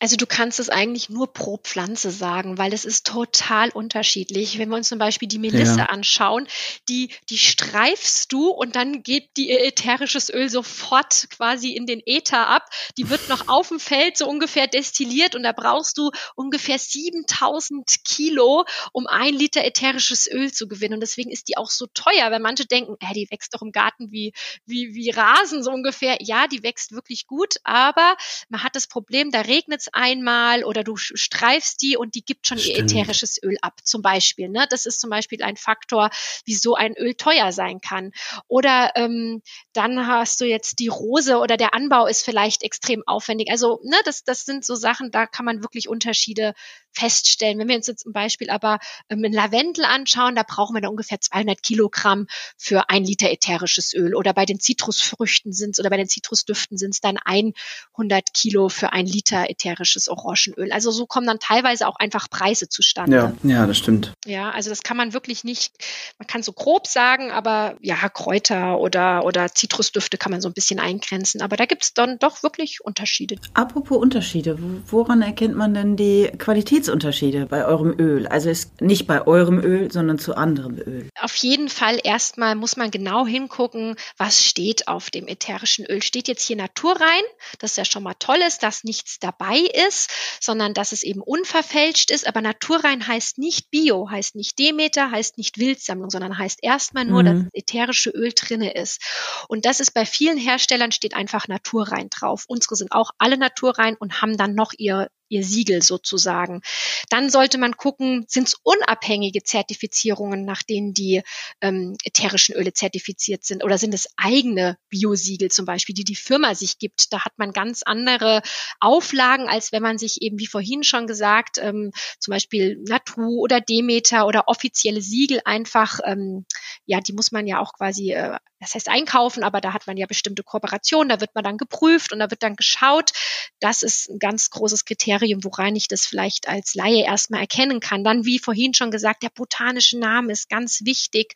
[0.00, 4.58] Also du kannst es eigentlich nur pro Pflanze sagen, weil es ist total unterschiedlich.
[4.58, 5.86] Wenn wir uns zum Beispiel die Melisse ja.
[5.86, 6.46] anschauen,
[6.88, 12.00] die, die streifst du und dann gibt die ihr ätherisches Öl sofort quasi in den
[12.06, 12.70] Äther ab.
[12.96, 18.04] Die wird noch auf dem Feld so ungefähr destilliert und da brauchst du ungefähr 7000
[18.04, 20.94] Kilo, um ein Liter ätherisches Öl zu gewinnen.
[20.94, 23.72] Und deswegen ist die auch so teuer, weil manche denken, äh, die wächst doch im
[23.72, 24.32] Garten wie,
[24.64, 26.18] wie, wie Rasen so ungefähr.
[26.20, 28.16] Ja, die wächst wirklich gut, aber
[28.48, 32.58] man hat das Problem, da regnet einmal oder du streifst die und die gibt schon
[32.58, 32.76] Stimmt.
[32.76, 34.48] ihr ätherisches Öl ab, zum Beispiel.
[34.48, 34.66] Ne?
[34.70, 36.10] Das ist zum Beispiel ein Faktor,
[36.44, 38.12] wieso ein Öl teuer sein kann.
[38.46, 43.50] Oder ähm, dann hast du jetzt die Rose oder der Anbau ist vielleicht extrem aufwendig.
[43.50, 46.54] Also ne, das, das sind so Sachen, da kann man wirklich Unterschiede
[46.92, 47.58] feststellen.
[47.58, 48.78] Wenn wir uns jetzt zum Beispiel aber
[49.08, 52.26] ähm, ein Lavendel anschauen, da brauchen wir da ungefähr 200 Kilogramm
[52.56, 54.14] für ein Liter ätherisches Öl.
[54.14, 58.68] Oder bei den Zitrusfrüchten sind es oder bei den Zitrusdüften sind es dann 100 Kilo
[58.68, 60.72] für ein Liter ätherisches Orangenöl.
[60.72, 63.16] Also so kommen dann teilweise auch einfach Preise zustande.
[63.16, 64.12] Ja, ja, das stimmt.
[64.26, 65.72] Ja, also das kann man wirklich nicht,
[66.18, 70.54] man kann so grob sagen, aber ja, Kräuter oder, oder Zitrusdüfte kann man so ein
[70.54, 71.42] bisschen eingrenzen.
[71.42, 73.36] Aber da gibt es dann doch wirklich Unterschiede.
[73.54, 78.26] Apropos Unterschiede, woran erkennt man denn die Qualität Qualitätsunterschiede bei eurem Öl?
[78.26, 81.08] Also ist nicht bei eurem Öl, sondern zu anderem Öl.
[81.20, 86.02] Auf jeden Fall erstmal muss man genau hingucken, was steht auf dem ätherischen Öl.
[86.02, 87.22] Steht jetzt hier Natur rein,
[87.58, 89.58] das ja schon mal toll ist, dass nichts dabei
[89.88, 90.10] ist,
[90.40, 92.26] sondern dass es eben unverfälscht ist.
[92.26, 97.22] Aber naturrein heißt nicht Bio, heißt nicht Demeter, heißt nicht Wildsammlung, sondern heißt erstmal nur,
[97.22, 97.26] mhm.
[97.26, 99.02] dass das ätherische Öl drinne ist.
[99.48, 102.44] Und das ist bei vielen Herstellern steht einfach naturrein drauf.
[102.48, 106.62] Unsere sind auch alle naturrein und haben dann noch ihr ihr Siegel sozusagen.
[107.08, 111.22] Dann sollte man gucken, sind es unabhängige Zertifizierungen, nach denen die
[111.60, 116.54] ähm, ätherischen Öle zertifiziert sind, oder sind es eigene Biosiegel zum Beispiel, die die Firma
[116.54, 117.12] sich gibt.
[117.12, 118.42] Da hat man ganz andere
[118.80, 123.60] Auflagen, als wenn man sich eben, wie vorhin schon gesagt, ähm, zum Beispiel Natu oder
[123.60, 126.46] Demeter oder offizielle Siegel einfach, ähm,
[126.86, 129.96] ja, die muss man ja auch quasi äh, das heißt einkaufen, aber da hat man
[129.96, 133.12] ja bestimmte Kooperationen, da wird man dann geprüft und da wird dann geschaut.
[133.60, 138.04] Das ist ein ganz großes Kriterium, woran ich das vielleicht als Laie erstmal erkennen kann.
[138.04, 141.34] Dann, wie vorhin schon gesagt, der botanische Name ist ganz wichtig.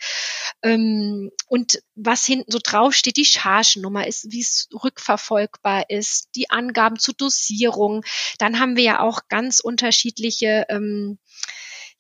[0.62, 6.99] Ähm, und was hinten so draufsteht, die Chargennummer ist, wie es rückverfolgbar ist, die Angaben
[6.99, 8.05] zur Dosierung.
[8.39, 11.18] Dann haben wir ja auch ganz unterschiedliche ähm,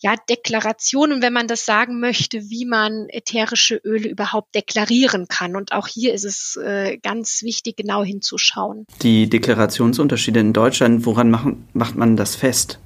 [0.02, 5.54] ja, Deklarationen, wenn man das sagen möchte, wie man ätherische Öle überhaupt deklarieren kann.
[5.54, 8.86] Und auch hier ist es äh, ganz wichtig, genau hinzuschauen.
[9.02, 12.80] Die Deklarationsunterschiede in Deutschland, woran machen, macht man das fest?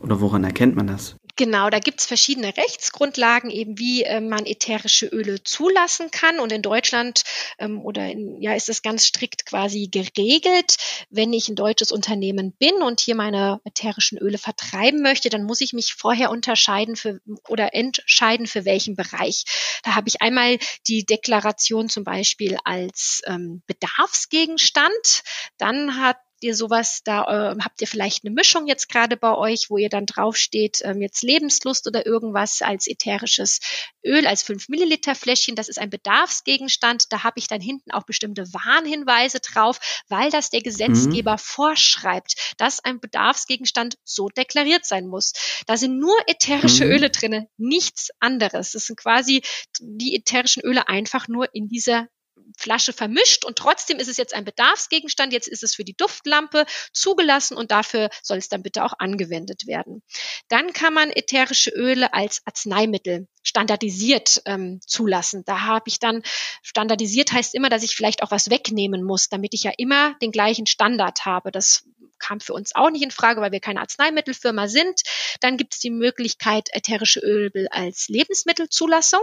[0.00, 1.16] Oder woran erkennt man das?
[1.38, 6.40] Genau, da gibt's verschiedene Rechtsgrundlagen, eben wie äh, man ätherische Öle zulassen kann.
[6.40, 7.22] Und in Deutschland
[7.60, 10.74] ähm, oder in, ja ist es ganz strikt quasi geregelt.
[11.10, 15.60] Wenn ich ein deutsches Unternehmen bin und hier meine ätherischen Öle vertreiben möchte, dann muss
[15.60, 19.44] ich mich vorher unterscheiden für oder entscheiden für welchen Bereich.
[19.84, 25.22] Da habe ich einmal die Deklaration zum Beispiel als ähm, Bedarfsgegenstand.
[25.56, 29.70] Dann hat ihr sowas, da äh, habt ihr vielleicht eine Mischung jetzt gerade bei euch,
[29.70, 33.60] wo ihr dann draufsteht, ähm, jetzt Lebenslust oder irgendwas als ätherisches
[34.04, 35.56] Öl, als 5 Milliliter Fläschchen.
[35.56, 37.12] Das ist ein Bedarfsgegenstand.
[37.12, 39.78] Da habe ich dann hinten auch bestimmte Warnhinweise drauf,
[40.08, 41.38] weil das der Gesetzgeber mhm.
[41.38, 45.32] vorschreibt, dass ein Bedarfsgegenstand so deklariert sein muss.
[45.66, 46.92] Da sind nur ätherische mhm.
[46.92, 48.72] Öle drinne, nichts anderes.
[48.72, 49.42] Das sind quasi
[49.80, 52.08] die ätherischen Öle einfach nur in dieser
[52.56, 55.32] Flasche vermischt und trotzdem ist es jetzt ein Bedarfsgegenstand.
[55.32, 59.66] Jetzt ist es für die Duftlampe zugelassen und dafür soll es dann bitte auch angewendet
[59.66, 60.02] werden.
[60.48, 65.42] Dann kann man ätherische Öle als Arzneimittel standardisiert ähm, zulassen.
[65.46, 66.22] Da habe ich dann
[66.62, 70.32] standardisiert heißt immer, dass ich vielleicht auch was wegnehmen muss, damit ich ja immer den
[70.32, 71.50] gleichen Standard habe.
[71.50, 71.84] Das
[72.18, 75.00] kam für uns auch nicht in Frage, weil wir keine Arzneimittelfirma sind.
[75.40, 79.20] Dann gibt es die Möglichkeit ätherische Öle als Lebensmittelzulassung.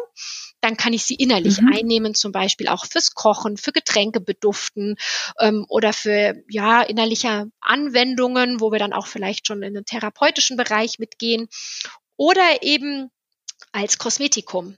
[0.62, 1.74] Dann kann ich sie innerlich mhm.
[1.74, 4.96] einnehmen, zum Beispiel auch fürs Kochen, für Getränke beduften
[5.40, 10.58] ähm, oder für ja innerliche Anwendungen, wo wir dann auch vielleicht schon in den therapeutischen
[10.58, 11.48] Bereich mitgehen.
[12.18, 13.12] Oder eben
[13.72, 14.78] als Kosmetikum.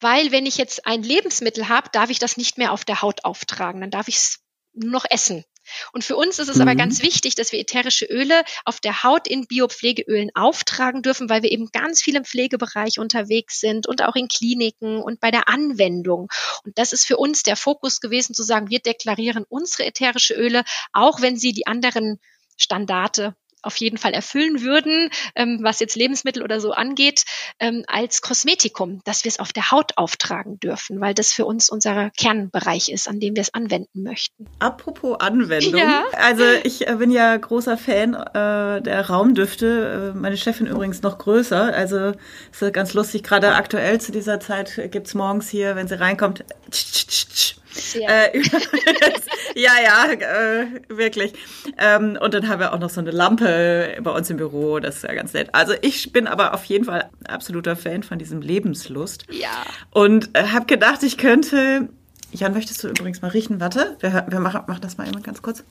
[0.00, 3.24] Weil wenn ich jetzt ein Lebensmittel habe, darf ich das nicht mehr auf der Haut
[3.24, 3.80] auftragen.
[3.80, 4.38] Dann darf ich es
[4.72, 5.44] nur noch essen.
[5.92, 6.62] Und für uns ist es mhm.
[6.62, 11.42] aber ganz wichtig, dass wir ätherische Öle auf der Haut in Biopflegeölen auftragen dürfen, weil
[11.42, 15.48] wir eben ganz viel im Pflegebereich unterwegs sind und auch in Kliniken und bei der
[15.48, 16.28] Anwendung.
[16.64, 20.64] Und das ist für uns der Fokus gewesen, zu sagen, wir deklarieren unsere ätherische Öle,
[20.92, 22.18] auch wenn sie die anderen
[22.56, 23.34] Standarte
[23.66, 27.24] auf jeden Fall erfüllen würden, ähm, was jetzt Lebensmittel oder so angeht,
[27.60, 31.68] ähm, als Kosmetikum, dass wir es auf der Haut auftragen dürfen, weil das für uns
[31.68, 34.46] unser Kernbereich ist, an dem wir es anwenden möchten.
[34.58, 36.04] Apropos Anwendung, ja.
[36.12, 41.18] also ich äh, bin ja großer Fan äh, der Raumdüfte, äh, meine Chefin übrigens noch
[41.18, 42.12] größer, also
[42.50, 46.92] ist ganz lustig, gerade aktuell zu dieser Zeit gibt's morgens hier, wenn sie reinkommt, tsch,
[46.92, 47.56] tsch, tsch,
[47.94, 48.38] äh,
[49.54, 51.32] ja, ja, äh, wirklich.
[51.78, 54.96] Ähm, und dann haben wir auch noch so eine Lampe bei uns im Büro, das
[54.96, 55.48] ist ja ganz nett.
[55.52, 59.24] Also ich bin aber auf jeden Fall absoluter Fan von diesem Lebenslust.
[59.30, 59.64] Ja.
[59.90, 61.88] Und äh, habe gedacht, ich könnte.
[62.32, 63.60] Jan, möchtest du übrigens mal riechen?
[63.60, 65.62] Warte, wir, wir machen, machen das mal immer ganz kurz.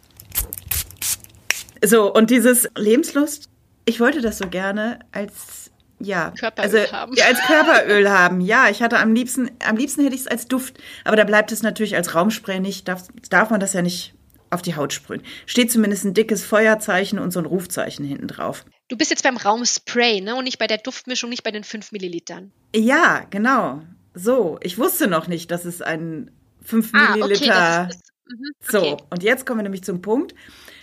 [1.84, 3.50] So, und dieses Lebenslust,
[3.86, 7.14] ich wollte das so gerne als ja, Körperöl also, haben.
[7.16, 8.42] Ja, als Körperöl haben.
[8.42, 11.52] Ja, ich hatte am liebsten, am liebsten hätte ich es als Duft, aber da bleibt
[11.52, 14.14] es natürlich als Raumspray nicht, darf, darf man das ja nicht
[14.50, 15.22] auf die Haut sprühen.
[15.46, 18.66] Steht zumindest ein dickes Feuerzeichen und so ein Rufzeichen hinten drauf.
[18.88, 20.36] Du bist jetzt beim Raumspray, ne?
[20.36, 22.52] Und nicht bei der Duftmischung, nicht bei den 5 Millilitern.
[22.76, 23.82] Ja, genau.
[24.14, 26.32] So, ich wusste noch nicht, dass es ein
[26.64, 27.36] 5 ah, Milliliter.
[27.36, 28.90] Okay, das ist, das, mhm, okay.
[28.90, 30.36] So, und jetzt kommen wir nämlich zum Punkt.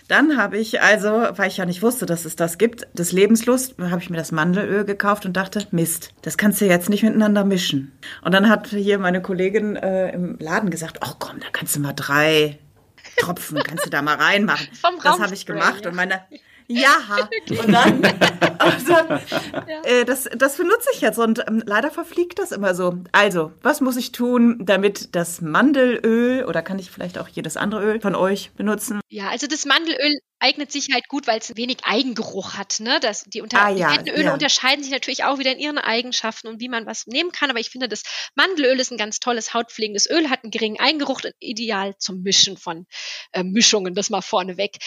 [0.07, 3.75] Dann habe ich also, weil ich ja nicht wusste, dass es das gibt, das Lebenslust,
[3.79, 7.45] habe ich mir das Mandelöl gekauft und dachte, Mist, das kannst du jetzt nicht miteinander
[7.45, 7.97] mischen.
[8.21, 11.79] Und dann hat hier meine Kollegin äh, im Laden gesagt, ach komm, da kannst du
[11.79, 12.59] mal drei
[13.17, 14.67] Tropfen, kannst du da mal reinmachen.
[15.03, 15.89] das habe ich gemacht ja.
[15.89, 16.21] und meine
[16.67, 16.95] ja,
[17.49, 18.01] und dann,
[18.59, 18.93] also,
[19.83, 22.97] äh, das, das benutze ich jetzt und ähm, leider verfliegt das immer so.
[23.11, 27.83] Also, was muss ich tun, damit das Mandelöl oder kann ich vielleicht auch jedes andere
[27.83, 29.01] Öl von euch benutzen?
[29.09, 32.81] Ja, also das Mandelöl eignet sich halt gut, weil es wenig Eigengeruch hat.
[32.81, 32.99] Ne?
[32.99, 34.33] Das, die unter ah, ja, die Öle ja.
[34.33, 37.49] unterscheiden sich natürlich auch wieder in ihren Eigenschaften und wie man was nehmen kann.
[37.49, 38.03] Aber ich finde, das
[38.35, 42.85] Mandelöl ist ein ganz tolles hautpflegendes Öl, hat einen geringen Eigengeruch, ideal zum Mischen von
[43.31, 44.77] äh, Mischungen, das mal vorneweg.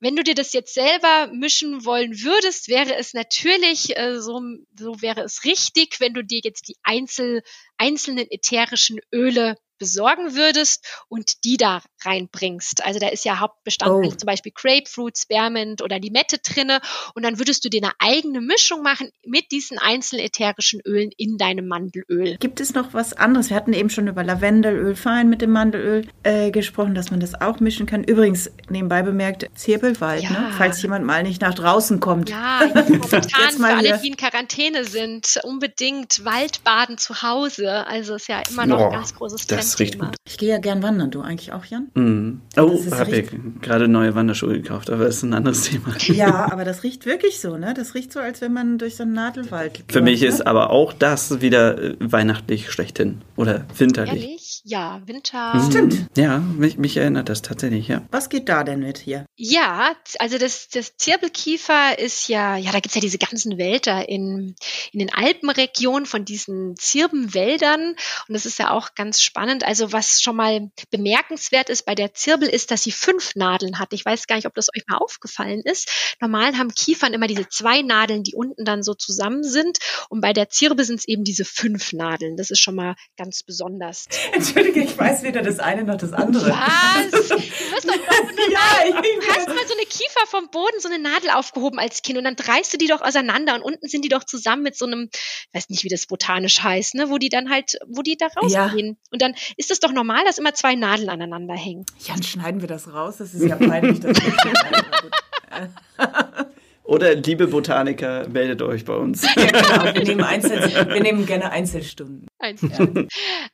[0.00, 4.42] Wenn du dir das jetzt selber mischen wollen würdest, wäre es natürlich äh, so,
[4.78, 7.42] so wäre es richtig, wenn du dir jetzt die Einzel,
[7.78, 12.84] einzelnen ätherischen Öle besorgen würdest und die da reinbringst.
[12.84, 14.14] Also da ist ja Hauptbestandteil oh.
[14.14, 16.80] zum Beispiel Grapefruit, Spearmint oder Limette drinne
[17.14, 21.36] und dann würdest du dir eine eigene Mischung machen mit diesen einzelnen ätherischen Ölen in
[21.38, 22.36] deinem Mandelöl.
[22.38, 23.50] Gibt es noch was anderes?
[23.50, 27.40] Wir hatten eben schon über Lavendelöl fein mit dem Mandelöl äh, gesprochen, dass man das
[27.40, 28.04] auch mischen kann.
[28.04, 30.30] Übrigens, nebenbei bemerkt, Zirbelwald, ja.
[30.30, 30.50] ne?
[30.56, 32.30] falls jemand mal nicht nach draußen kommt.
[32.30, 37.86] Ja, momentan für alle, die in Quarantäne sind, unbedingt Waldbaden zu Hause.
[37.86, 40.14] Also ist ja immer noch oh, ein ganz großes Das riecht gut.
[40.26, 41.88] Ich gehe ja gern wandern, du eigentlich auch, Jan?
[41.94, 42.40] Mm.
[42.56, 45.94] Oh, habe ich gerade neue Wanderschuhe gekauft, aber das ist ein anderes Thema.
[46.06, 47.74] Ja, aber das riecht wirklich so, ne?
[47.74, 49.92] Das riecht so, als wenn man durch so einen Nadelwald geht.
[49.92, 50.28] Für mich ne?
[50.28, 54.22] ist aber auch das wieder äh, weihnachtlich schlechthin oder winterlich.
[54.22, 54.62] Ehrlich?
[54.64, 55.54] Ja, Winter.
[55.54, 55.70] Mhm.
[55.70, 56.06] Stimmt.
[56.16, 58.02] Ja, mich, mich, erinnert das tatsächlich, ja.
[58.10, 59.26] Was geht da denn mit hier?
[59.36, 64.08] Ja, also das, das Zirbelkiefer ist ja, ja, da gibt es ja diese ganzen Wälder
[64.08, 64.54] in,
[64.92, 67.90] in den Alpenregionen von diesen Zirbenwäldern.
[68.28, 69.55] Und das ist ja auch ganz spannend.
[69.64, 73.92] Also was schon mal bemerkenswert ist bei der Zirbel ist, dass sie fünf Nadeln hat.
[73.92, 76.16] Ich weiß gar nicht, ob das euch mal aufgefallen ist.
[76.20, 79.78] Normal haben Kiefern immer diese zwei Nadeln, die unten dann so zusammen sind.
[80.08, 82.36] Und bei der Zirbel sind es eben diese fünf Nadeln.
[82.36, 84.06] Das ist schon mal ganz besonders.
[84.32, 86.50] Entschuldige, ich weiß weder das eine noch das andere.
[86.50, 87.10] Was?
[87.10, 87.96] Du wirst doch
[88.50, 88.94] ja, ich
[89.28, 92.36] hast mal so eine Kiefer vom Boden, so eine Nadel aufgehoben als Kind und dann
[92.36, 95.48] dreist du die doch auseinander und unten sind die doch zusammen mit so einem, ich
[95.54, 98.86] weiß nicht, wie das botanisch heißt, ne, wo die dann halt, wo die da rausgehen.
[98.86, 99.10] Ja.
[99.10, 101.84] Und dann ist es doch normal, dass immer zwei Nadeln aneinander hängen.
[102.00, 103.16] Jan, schneiden wir das raus?
[103.18, 104.00] Das ist ja peinlich.
[104.00, 104.18] Das
[106.86, 109.22] Oder liebe Botaniker, meldet euch bei uns.
[109.22, 109.92] Ja, genau.
[109.92, 112.28] wir, nehmen Einzel wir nehmen gerne Einzelstunden.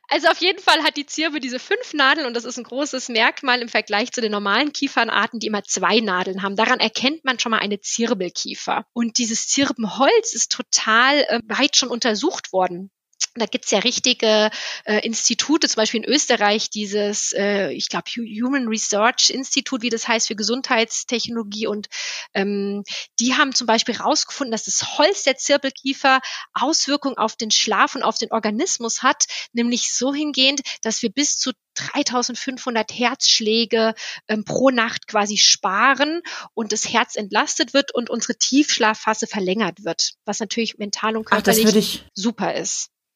[0.07, 3.09] Also auf jeden Fall hat die Zirbe diese fünf Nadeln und das ist ein großes
[3.09, 6.55] Merkmal im Vergleich zu den normalen Kiefernarten, die immer zwei Nadeln haben.
[6.55, 8.85] Daran erkennt man schon mal eine Zirbelkiefer.
[8.93, 12.91] Und dieses Zirbenholz ist total äh, weit schon untersucht worden.
[13.35, 14.51] Da gibt's ja richtige
[14.85, 20.07] äh, Institute, zum Beispiel in Österreich dieses, äh, ich glaube, Human Research Institute, wie das
[20.07, 21.67] heißt, für Gesundheitstechnologie.
[21.67, 21.87] Und
[22.33, 22.83] ähm,
[23.19, 26.19] die haben zum Beispiel herausgefunden, dass das Holz der Zirbelkiefer
[26.53, 31.37] Auswirkungen auf den Schlaf und auf den Organismus hat, nämlich so hingehend, dass wir bis
[31.37, 33.93] zu 3500 Herzschläge
[34.27, 36.21] ähm, pro Nacht quasi sparen
[36.53, 42.01] und das Herz entlastet wird und unsere Tiefschlafphase verlängert wird, was natürlich mental und körperlich
[42.03, 42.92] Ach, super ist.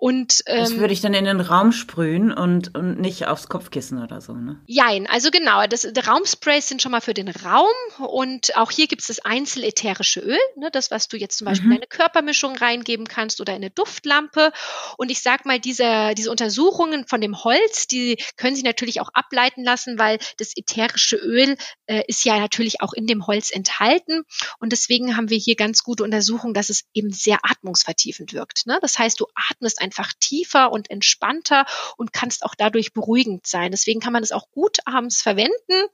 [0.00, 4.00] Und, ähm, das würde ich dann in den Raum sprühen und, und nicht aufs Kopfkissen
[4.00, 4.60] oder so, ne?
[4.64, 5.66] Jein, also genau.
[5.66, 7.66] Das, die Raumsprays sind schon mal für den Raum
[7.98, 11.66] und auch hier gibt es das einzelätherische Öl, ne, das, was du jetzt zum Beispiel
[11.66, 11.72] mhm.
[11.72, 14.52] in eine Körpermischung reingeben kannst oder in eine Duftlampe.
[14.98, 19.10] Und ich sag mal, diese, diese Untersuchungen von dem Holz, die können sich natürlich auch
[19.14, 24.22] ableiten lassen, weil das ätherische Öl äh, ist ja natürlich auch in dem Holz enthalten.
[24.60, 28.66] Und deswegen haben wir hier ganz gute Untersuchungen, dass es eben sehr atmungsvertiefend wirkt.
[28.66, 28.78] Ne?
[28.80, 31.64] Das heißt, du atmest einfach tiefer und entspannter
[31.96, 33.70] und kannst auch dadurch beruhigend sein.
[33.70, 35.88] Deswegen kann man es auch gut abends verwenden.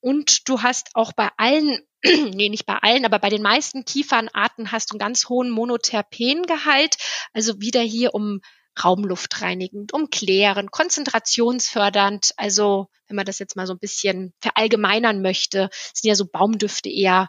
[0.00, 4.72] Und du hast auch bei allen, nee, nicht bei allen, aber bei den meisten Kiefernarten
[4.72, 6.96] hast du einen ganz hohen Monoterpengehalt.
[7.34, 8.40] Also wieder hier um
[8.82, 12.30] raumluftreinigend, um klärend, konzentrationsfördernd.
[12.38, 16.88] Also wenn man das jetzt mal so ein bisschen verallgemeinern möchte, sind ja so Baumdüfte
[16.88, 17.28] eher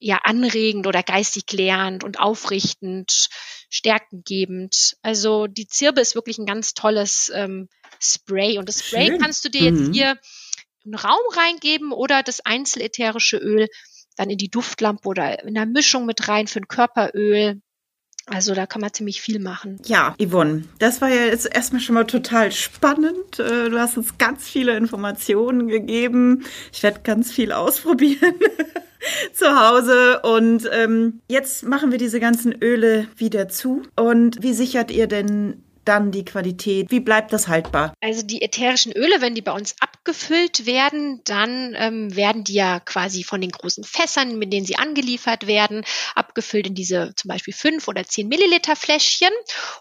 [0.00, 3.28] ja anregend oder geistig klärend und aufrichtend,
[3.68, 4.96] stärkengebend.
[5.02, 7.68] Also die Zirbe ist wirklich ein ganz tolles ähm,
[8.00, 9.20] Spray und das Spray Schön.
[9.20, 9.92] kannst du dir jetzt mhm.
[9.92, 10.18] hier
[10.84, 13.68] in den Raum reingeben oder das einzelätherische Öl
[14.16, 17.60] dann in die Duftlampe oder in der Mischung mit rein für ein Körperöl.
[18.30, 19.80] Also da kann man ziemlich viel machen.
[19.86, 23.38] Ja, Yvonne, das war ja jetzt erstmal schon mal total spannend.
[23.38, 26.44] Äh, du hast uns ganz viele Informationen gegeben.
[26.72, 28.34] Ich werde ganz viel ausprobieren.
[29.32, 30.20] zu Hause.
[30.22, 33.82] Und ähm, jetzt machen wir diese ganzen Öle wieder zu.
[33.96, 36.90] Und wie sichert ihr denn dann die Qualität?
[36.90, 37.94] Wie bleibt das haltbar?
[38.00, 42.80] Also die ätherischen Öle, wenn die bei uns abgefüllt werden, dann ähm, werden die ja
[42.80, 45.84] quasi von den großen Fässern, mit denen sie angeliefert werden,
[46.14, 49.32] abgefüllt in diese zum Beispiel fünf oder zehn Milliliter Fläschchen.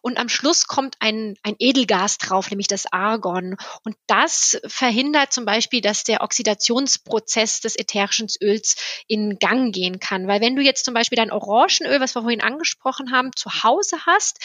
[0.01, 3.57] Und am Schluss kommt ein, ein Edelgas drauf, nämlich das Argon.
[3.83, 8.77] Und das verhindert zum Beispiel, dass der Oxidationsprozess des ätherischen Öls
[9.07, 10.27] in Gang gehen kann.
[10.27, 13.97] Weil wenn du jetzt zum Beispiel dein Orangenöl, was wir vorhin angesprochen haben, zu Hause
[14.05, 14.39] hast,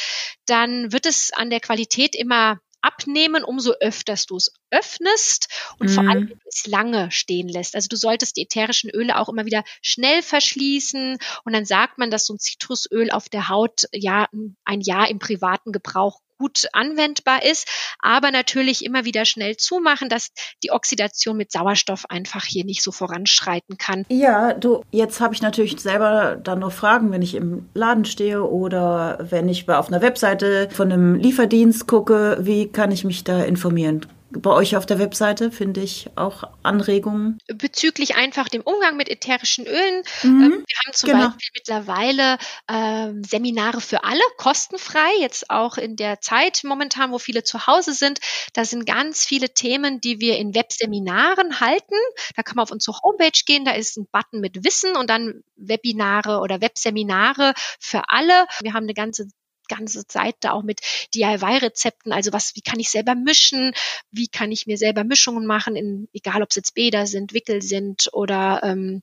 [0.46, 5.48] dann wird es an der Qualität immer abnehmen, umso öfters du es öffnest
[5.78, 5.94] und mhm.
[5.94, 7.74] vor allem wenn du es lange stehen lässt.
[7.74, 12.10] Also du solltest die ätherischen Öle auch immer wieder schnell verschließen und dann sagt man,
[12.10, 14.28] dass so ein Zitrusöl auf der Haut ja
[14.64, 17.68] ein Jahr im privaten Gebrauch gut anwendbar ist,
[18.00, 20.30] aber natürlich immer wieder schnell zumachen, dass
[20.64, 24.04] die Oxidation mit Sauerstoff einfach hier nicht so voranschreiten kann.
[24.08, 28.42] Ja, du, jetzt habe ich natürlich selber dann noch Fragen, wenn ich im Laden stehe
[28.42, 33.44] oder wenn ich auf einer Webseite von einem Lieferdienst gucke, wie kann ich mich da
[33.44, 34.04] informieren?
[34.38, 37.38] Bei euch auf der Webseite finde ich auch Anregungen.
[37.46, 40.02] Bezüglich einfach dem Umgang mit ätherischen Ölen.
[40.22, 41.26] Mhm, ähm, wir haben zum genau.
[41.26, 47.44] Beispiel mittlerweile äh, Seminare für alle, kostenfrei, jetzt auch in der Zeit momentan, wo viele
[47.44, 48.20] zu Hause sind.
[48.52, 51.96] Da sind ganz viele Themen, die wir in Webseminaren halten.
[52.36, 55.42] Da kann man auf unsere Homepage gehen, da ist ein Button mit Wissen und dann
[55.56, 58.46] Webinare oder Webseminare für alle.
[58.60, 59.28] Wir haben eine ganze
[59.68, 60.80] ganze Zeit da auch mit
[61.14, 62.12] DIY-Rezepten.
[62.12, 63.72] Also was, wie kann ich selber mischen?
[64.10, 65.76] Wie kann ich mir selber Mischungen machen?
[65.76, 69.02] In, egal ob es jetzt Bäder sind, Wickel sind oder ähm,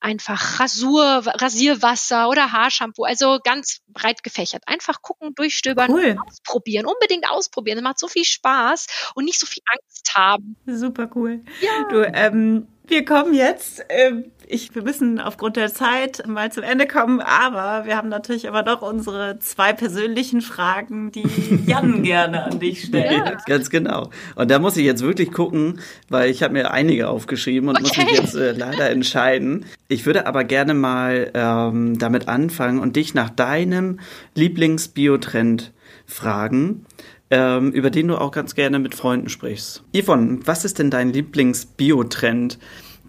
[0.00, 3.04] einfach Rasur, Rasierwasser oder Haarshampoo.
[3.04, 4.62] Also ganz breit gefächert.
[4.66, 6.16] Einfach gucken, durchstöbern, cool.
[6.26, 6.86] ausprobieren.
[6.86, 7.76] Unbedingt ausprobieren.
[7.78, 10.56] Das macht so viel Spaß und nicht so viel Angst haben.
[10.66, 11.44] Super cool.
[11.60, 11.88] Ja.
[11.88, 13.80] Du, ähm, wir kommen jetzt.
[13.88, 18.48] Äh, ich, wir müssen aufgrund der Zeit mal zum Ende kommen, aber wir haben natürlich
[18.48, 21.24] aber doch unsere zwei persönlichen Fragen, die
[21.66, 23.12] Jan gerne an dich stellt.
[23.12, 23.36] Ja.
[23.46, 24.10] Ganz genau.
[24.34, 27.82] Und da muss ich jetzt wirklich gucken, weil ich habe mir einige aufgeschrieben und okay.
[27.82, 29.64] muss mich jetzt äh, leider entscheiden.
[29.88, 34.00] Ich würde aber gerne mal ähm, damit anfangen und dich nach deinem
[34.34, 35.72] Lieblingsbiotrend
[36.04, 36.84] fragen
[37.32, 39.82] ähm, über den du auch ganz gerne mit Freunden sprichst.
[39.96, 42.58] Yvonne, was ist denn dein Lieblingsbiotrend,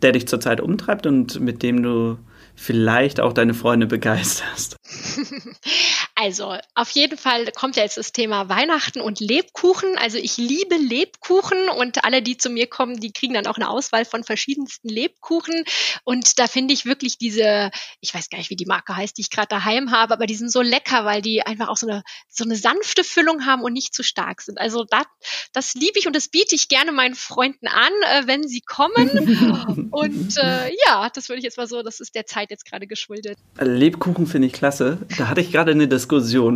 [0.02, 2.18] der dich zurzeit umtreibt und mit dem du
[2.56, 4.78] vielleicht auch deine Freunde begeisterst?
[6.16, 9.98] Also, auf jeden Fall kommt ja jetzt das Thema Weihnachten und Lebkuchen.
[9.98, 13.68] Also, ich liebe Lebkuchen und alle, die zu mir kommen, die kriegen dann auch eine
[13.68, 15.64] Auswahl von verschiedensten Lebkuchen.
[16.04, 19.22] Und da finde ich wirklich diese, ich weiß gar nicht, wie die Marke heißt, die
[19.22, 22.04] ich gerade daheim habe, aber die sind so lecker, weil die einfach auch so eine,
[22.30, 24.62] so eine sanfte Füllung haben und nicht zu stark sind.
[24.62, 25.06] Also, das,
[25.52, 29.90] das liebe ich und das biete ich gerne meinen Freunden an, äh, wenn sie kommen.
[29.92, 32.86] und äh, ja, das würde ich jetzt mal so, das ist der Zeit jetzt gerade
[32.86, 33.40] geschuldet.
[33.60, 35.00] Lebkuchen finde ich klasse.
[35.18, 36.04] Da hatte ich gerade eine Diskussion.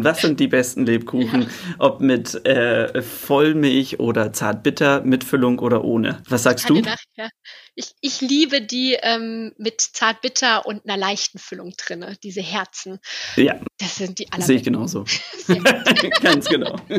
[0.03, 1.43] Was sind die besten Lebkuchen?
[1.43, 1.47] Ja.
[1.79, 6.21] Ob mit äh, Vollmilch oder Zartbitter, mit Füllung oder ohne?
[6.29, 6.79] Was sagst du?
[6.81, 7.29] Nach, ja.
[7.75, 12.99] ich, ich liebe die ähm, mit Zartbitter und einer leichten Füllung drin, diese Herzen.
[13.35, 13.55] Ja.
[13.79, 14.47] Das sind die allerbesten.
[14.47, 15.05] Sehe ich genauso.
[16.21, 16.71] Ganz genau.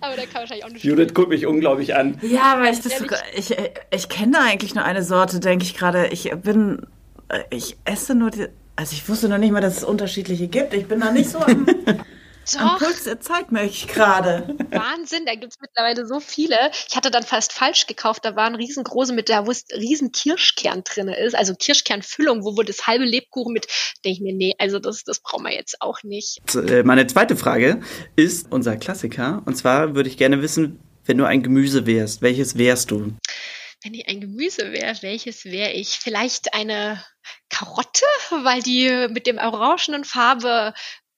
[0.00, 0.84] aber da kann wahrscheinlich auch nicht.
[0.84, 2.18] Judith guckt mich unglaublich an.
[2.22, 2.92] Ja, weil ich das,
[3.34, 3.56] ich,
[3.90, 6.08] ich kenne da eigentlich nur eine Sorte, denke ich gerade.
[6.08, 6.86] Ich bin,
[7.50, 10.74] ich esse nur die, also ich wusste noch nicht mal, dass es unterschiedliche gibt.
[10.74, 11.66] Ich bin da nicht so am.
[12.58, 14.54] Am Puls der Zeit merke ich gerade.
[14.70, 16.56] Wahnsinn, da gibt es mittlerweile so viele.
[16.88, 18.24] Ich hatte dann fast falsch gekauft.
[18.24, 21.34] Da waren riesengroße mit da, wo es riesen Kirschkern drin ist.
[21.34, 23.66] Also Kirschkernfüllung, wo, wo das halbe Lebkuchen mit,
[24.04, 26.42] denke ich mir, nee, also das, das brauchen wir jetzt auch nicht.
[26.54, 27.80] Äh, meine zweite Frage
[28.14, 29.42] ist unser Klassiker.
[29.46, 33.12] Und zwar würde ich gerne wissen, wenn du ein Gemüse wärst, welches wärst du?
[33.84, 35.98] Wenn ich ein Gemüse wäre, welches wäre ich?
[35.98, 37.04] Vielleicht eine
[37.50, 40.72] Karotte, weil die mit dem orangenen Farbe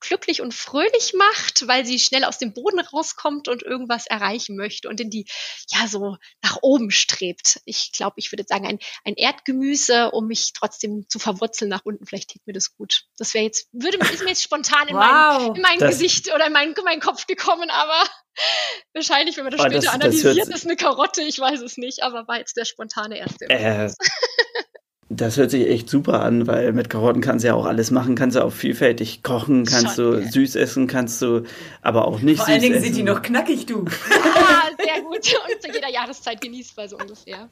[0.07, 4.88] glücklich und fröhlich macht, weil sie schnell aus dem Boden rauskommt und irgendwas erreichen möchte
[4.88, 5.26] und in die,
[5.68, 7.61] ja, so nach oben strebt.
[7.64, 12.07] Ich glaube, ich würde sagen, ein, ein Erdgemüse, um mich trotzdem zu verwurzeln nach unten.
[12.07, 13.04] Vielleicht tut mir das gut.
[13.18, 16.46] Das wäre jetzt, würde, ist mir jetzt spontan in wow, mein, in mein Gesicht oder
[16.46, 18.04] in mein, in meinen Kopf gekommen, aber
[18.94, 21.76] wahrscheinlich, wenn man das oh, später das, analysiert, das ist eine Karotte, ich weiß es
[21.76, 23.46] nicht, aber war jetzt der spontane erste.
[23.48, 23.90] Äh,
[25.09, 28.16] Das hört sich echt super an, weil mit Karotten kannst du ja auch alles machen,
[28.16, 30.28] kannst du auch vielfältig kochen, kannst Schon, du ja.
[30.28, 31.44] süß essen, kannst du
[31.80, 32.84] aber auch nicht Vor süß allen Dingen essen.
[32.86, 33.84] sind die noch knackig, du.
[33.84, 35.18] Ah, sehr gut.
[35.18, 37.48] Und zu jeder Jahreszeit genießbar so ungefähr.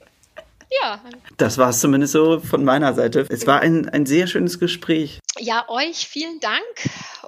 [0.82, 1.00] Ja.
[1.36, 3.26] Das war es zumindest so von meiner Seite.
[3.28, 5.20] Es war ein, ein sehr schönes Gespräch.
[5.38, 6.64] Ja, euch vielen Dank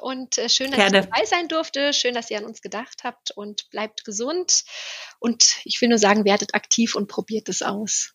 [0.01, 1.01] und äh, schön, dass Gerne.
[1.01, 1.93] ich dabei sein durfte.
[1.93, 4.64] Schön, dass ihr an uns gedacht habt und bleibt gesund.
[5.20, 8.14] Und ich will nur sagen, werdet aktiv und probiert es aus.